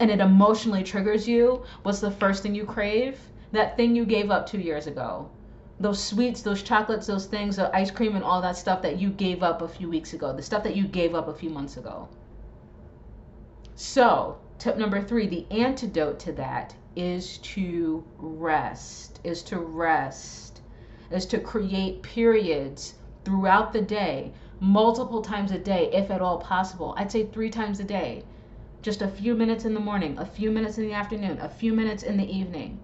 and 0.00 0.10
it 0.10 0.20
emotionally 0.20 0.82
triggers 0.82 1.26
you, 1.26 1.62
what's 1.82 2.00
the 2.00 2.10
first 2.10 2.42
thing 2.42 2.54
you 2.54 2.64
crave? 2.64 3.18
That 3.52 3.76
thing 3.76 3.94
you 3.94 4.04
gave 4.04 4.30
up 4.30 4.46
two 4.46 4.60
years 4.60 4.86
ago. 4.86 5.30
Those 5.80 6.02
sweets, 6.02 6.42
those 6.42 6.62
chocolates, 6.62 7.06
those 7.06 7.26
things, 7.26 7.56
the 7.56 7.74
ice 7.74 7.90
cream, 7.90 8.16
and 8.16 8.24
all 8.24 8.42
that 8.42 8.56
stuff 8.56 8.82
that 8.82 8.98
you 8.98 9.10
gave 9.10 9.42
up 9.42 9.62
a 9.62 9.68
few 9.68 9.88
weeks 9.88 10.12
ago, 10.12 10.32
the 10.32 10.42
stuff 10.42 10.64
that 10.64 10.76
you 10.76 10.86
gave 10.86 11.14
up 11.14 11.28
a 11.28 11.34
few 11.34 11.50
months 11.50 11.76
ago. 11.76 12.08
So, 13.76 14.38
tip 14.58 14.76
number 14.76 15.00
three 15.00 15.26
the 15.26 15.46
antidote 15.50 16.18
to 16.20 16.32
that 16.32 16.74
is 16.96 17.38
to 17.38 18.04
rest, 18.18 19.20
is 19.24 19.42
to 19.42 19.58
rest 19.58 20.44
is 21.10 21.26
to 21.26 21.38
create 21.38 22.02
periods 22.02 22.94
throughout 23.24 23.72
the 23.72 23.80
day, 23.80 24.32
multiple 24.60 25.22
times 25.22 25.52
a 25.52 25.58
day, 25.58 25.90
if 25.92 26.10
at 26.10 26.20
all 26.20 26.38
possible. 26.38 26.94
I'd 26.96 27.12
say 27.12 27.26
three 27.26 27.50
times 27.50 27.78
a 27.80 27.84
day. 27.84 28.24
Just 28.82 29.00
a 29.00 29.08
few 29.08 29.34
minutes 29.34 29.64
in 29.64 29.74
the 29.74 29.80
morning, 29.80 30.18
a 30.18 30.26
few 30.26 30.50
minutes 30.50 30.76
in 30.76 30.86
the 30.86 30.92
afternoon, 30.92 31.38
a 31.40 31.48
few 31.48 31.72
minutes 31.72 32.02
in 32.02 32.16
the 32.16 32.36
evening. 32.36 32.78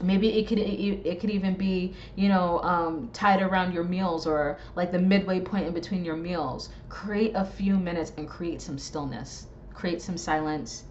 Maybe 0.00 0.38
it 0.38 0.48
could 0.48 0.58
it 0.58 1.20
could 1.20 1.30
even 1.30 1.54
be 1.54 1.94
you 2.16 2.28
know 2.28 2.60
um, 2.62 3.10
tied 3.12 3.42
around 3.42 3.72
your 3.72 3.84
meals 3.84 4.26
or 4.26 4.58
like 4.74 4.90
the 4.90 4.98
midway 4.98 5.40
point 5.40 5.66
in 5.66 5.74
between 5.74 6.04
your 6.04 6.16
meals. 6.16 6.70
Create 6.88 7.32
a 7.34 7.44
few 7.44 7.78
minutes 7.78 8.12
and 8.16 8.26
create 8.28 8.62
some 8.62 8.78
stillness. 8.78 9.46
Create 9.74 10.02
some 10.02 10.16
silence. 10.16 10.84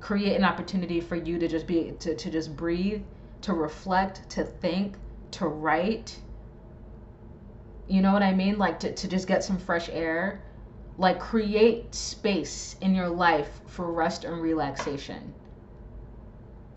Create 0.00 0.36
an 0.36 0.44
opportunity 0.44 1.00
for 1.00 1.16
you 1.16 1.38
to 1.38 1.48
just 1.48 1.66
be 1.66 1.92
to, 1.98 2.14
to 2.14 2.30
just 2.30 2.56
breathe, 2.56 3.02
to 3.42 3.52
reflect, 3.52 4.28
to 4.30 4.44
think, 4.44 4.96
to 5.32 5.46
write. 5.46 6.18
You 7.88 8.02
know 8.02 8.12
what 8.12 8.22
I 8.22 8.34
mean? 8.34 8.58
Like 8.58 8.80
to, 8.80 8.92
to 8.92 9.08
just 9.08 9.26
get 9.26 9.44
some 9.44 9.58
fresh 9.58 9.88
air. 9.90 10.42
Like 10.98 11.20
create 11.20 11.94
space 11.94 12.76
in 12.80 12.94
your 12.94 13.08
life 13.08 13.60
for 13.66 13.90
rest 13.92 14.24
and 14.24 14.40
relaxation. 14.40 15.34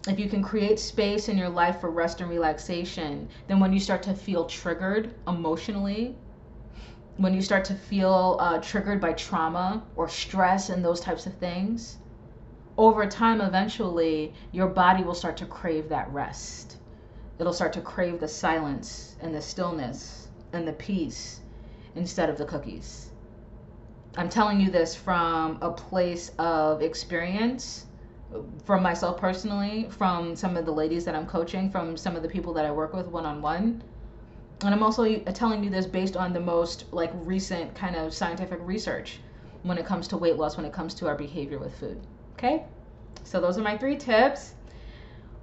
If 0.08 0.20
you 0.20 0.30
can 0.30 0.42
create 0.42 0.80
space 0.80 1.30
in 1.30 1.38
your 1.38 1.50
life 1.50 1.80
for 1.80 1.92
rest 1.92 2.22
and 2.22 2.30
relaxation, 2.30 3.30
then 3.48 3.60
when 3.60 3.72
you 3.72 3.80
start 3.80 4.02
to 4.04 4.16
feel 4.16 4.46
triggered 4.46 5.14
emotionally, 5.28 6.16
when 7.22 7.34
you 7.34 7.42
start 7.42 7.66
to 7.66 7.76
feel 7.76 8.38
uh, 8.40 8.60
triggered 8.60 9.00
by 9.00 9.14
trauma 9.14 9.84
or 9.96 10.08
stress 10.08 10.70
and 10.70 10.84
those 10.84 11.00
types 11.00 11.26
of 11.26 11.34
things, 11.36 11.98
over 12.78 13.06
time, 13.06 13.42
eventually, 13.42 14.34
your 14.52 14.68
body 14.68 15.04
will 15.04 15.14
start 15.14 15.38
to 15.38 15.46
crave 15.46 15.90
that 15.90 16.12
rest 16.12 16.78
it'll 17.42 17.52
start 17.52 17.74
to 17.74 17.82
crave 17.82 18.20
the 18.20 18.28
silence 18.28 19.16
and 19.20 19.34
the 19.34 19.42
stillness 19.42 20.28
and 20.54 20.68
the 20.68 20.74
peace 20.74 21.42
instead 21.96 22.30
of 22.30 22.38
the 22.38 22.46
cookies. 22.46 23.10
I'm 24.16 24.30
telling 24.30 24.62
you 24.62 24.70
this 24.70 24.94
from 24.94 25.58
a 25.60 25.72
place 25.72 26.32
of 26.38 26.84
experience 26.84 27.88
from 28.64 28.84
myself 28.84 29.20
personally, 29.20 29.88
from 29.90 30.36
some 30.36 30.56
of 30.56 30.66
the 30.66 30.72
ladies 30.72 31.04
that 31.06 31.16
I'm 31.16 31.26
coaching, 31.26 31.72
from 31.72 31.98
some 31.98 32.16
of 32.16 32.22
the 32.22 32.30
people 32.30 32.54
that 32.54 32.64
I 32.64 32.72
work 32.72 32.94
with 32.94 33.08
one 33.08 33.26
on 33.26 33.42
one. 33.42 33.84
And 34.64 34.74
I'm 34.74 34.84
also 34.84 35.18
telling 35.20 35.64
you 35.64 35.70
this 35.70 35.86
based 35.86 36.16
on 36.16 36.34
the 36.34 36.40
most 36.40 36.86
like 36.92 37.12
recent 37.14 37.74
kind 37.74 37.96
of 37.96 38.14
scientific 38.14 38.60
research 38.62 39.20
when 39.64 39.78
it 39.78 39.86
comes 39.86 40.08
to 40.10 40.18
weight 40.18 40.38
loss, 40.38 40.58
when 40.58 40.66
it 40.66 40.74
comes 40.74 40.94
to 40.96 41.08
our 41.08 41.16
behavior 41.16 41.58
with 41.58 41.76
food. 41.76 42.00
Okay? 42.34 42.64
So 43.24 43.42
those 43.42 43.58
are 43.58 43.62
my 43.62 43.78
three 43.78 43.98
tips. 43.98 44.54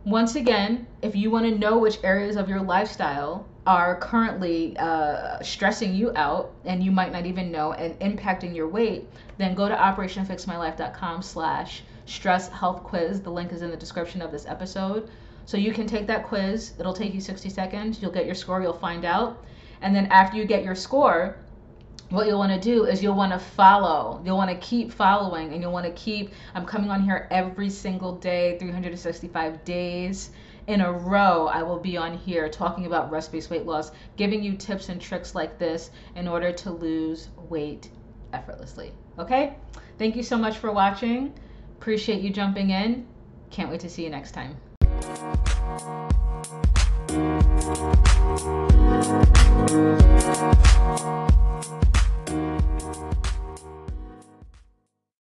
Once 0.05 0.37
again, 0.37 0.87
if 1.03 1.15
you 1.15 1.31
want 1.31 1.45
to 1.45 1.59
know 1.59 1.79
which 1.79 1.99
areas 2.03 2.37
of 2.37 2.49
your 2.49 2.61
lifestyle 2.61 3.47
are 3.67 3.97
currently 3.97 4.77
uh, 4.79 5.41
stressing 5.43 5.95
you 5.95 6.13
out 6.17 6.53
and 6.65 6.83
you 6.83 6.91
might 6.91 7.13
not 7.13 7.27
even 7.27 7.51
know 7.53 7.73
and 7.73 7.99
impacting 8.01 8.55
your 8.55 8.69
weight, 8.69 9.09
then 9.37 9.55
go 9.55 9.69
to 9.69 9.75
operationfixmylife.com 9.75 11.23
slash 11.23 11.83
stress 12.07 12.49
health 12.49 12.83
quiz. 12.85 13.21
The 13.21 13.31
link 13.31 13.53
is 13.53 13.63
in 13.63 13.71
the 13.71 13.77
description 13.77 14.23
of 14.23 14.33
this 14.33 14.47
episode. 14.47 15.11
So 15.49 15.57
you 15.57 15.73
can 15.73 15.87
take 15.87 16.07
that 16.09 16.27
quiz. 16.27 16.75
It'll 16.79 16.93
take 16.93 17.15
you 17.15 17.23
60 17.23 17.49
seconds. 17.49 18.03
You'll 18.03 18.13
get 18.13 18.27
your 18.27 18.35
score. 18.35 18.61
You'll 18.61 18.75
find 18.75 19.07
out. 19.07 19.47
And 19.81 19.97
then 19.97 20.05
after 20.09 20.37
you 20.37 20.45
get 20.45 20.63
your 20.63 20.75
score, 20.75 21.39
what 22.11 22.27
you'll 22.27 22.39
want 22.39 22.53
to 22.53 22.61
do 22.61 22.85
is 22.85 23.03
you'll 23.03 23.17
want 23.17 23.33
to 23.33 23.39
follow. 23.39 24.21
You'll 24.27 24.37
want 24.37 24.51
to 24.51 24.57
keep 24.59 24.93
following 24.93 25.55
and 25.55 25.63
you'll 25.63 25.73
want 25.73 25.87
to 25.87 25.93
keep. 25.93 26.33
I'm 26.55 26.67
coming 26.67 26.91
on 26.91 27.01
here 27.01 27.29
every 27.31 27.71
single 27.71 28.15
day, 28.17 28.59
365 28.59 29.65
days 29.65 30.33
in 30.67 30.83
a 30.83 30.93
row. 30.93 31.47
I 31.47 31.63
will 31.63 31.79
be 31.79 31.97
on 31.97 32.19
here 32.19 32.51
talking 32.51 32.85
about 32.85 33.11
rest 33.11 33.33
based 33.33 33.49
weight 33.49 33.65
loss, 33.65 33.91
giving 34.19 34.43
you 34.43 34.53
tips 34.55 34.91
and 34.91 35.01
tricks 35.01 35.35
like 35.35 35.59
this 35.59 35.93
in 36.15 36.29
order 36.29 36.53
to 36.53 36.71
lose 36.71 37.31
weight 37.49 37.89
effortlessly. 38.35 38.93
Okay? 39.19 39.57
Thank 39.97 40.15
you 40.15 40.23
so 40.23 40.37
much 40.37 40.59
for 40.59 40.73
watching. 40.73 41.33
Appreciate 41.79 42.21
you 42.21 42.29
jumping 42.29 42.69
in. 42.69 43.07
Can't 43.49 43.71
wait 43.71 43.81
to 43.81 43.89
see 43.89 44.05
you 44.05 44.11
next 44.11 44.33
time. 44.33 44.55
Thank 50.89 51.28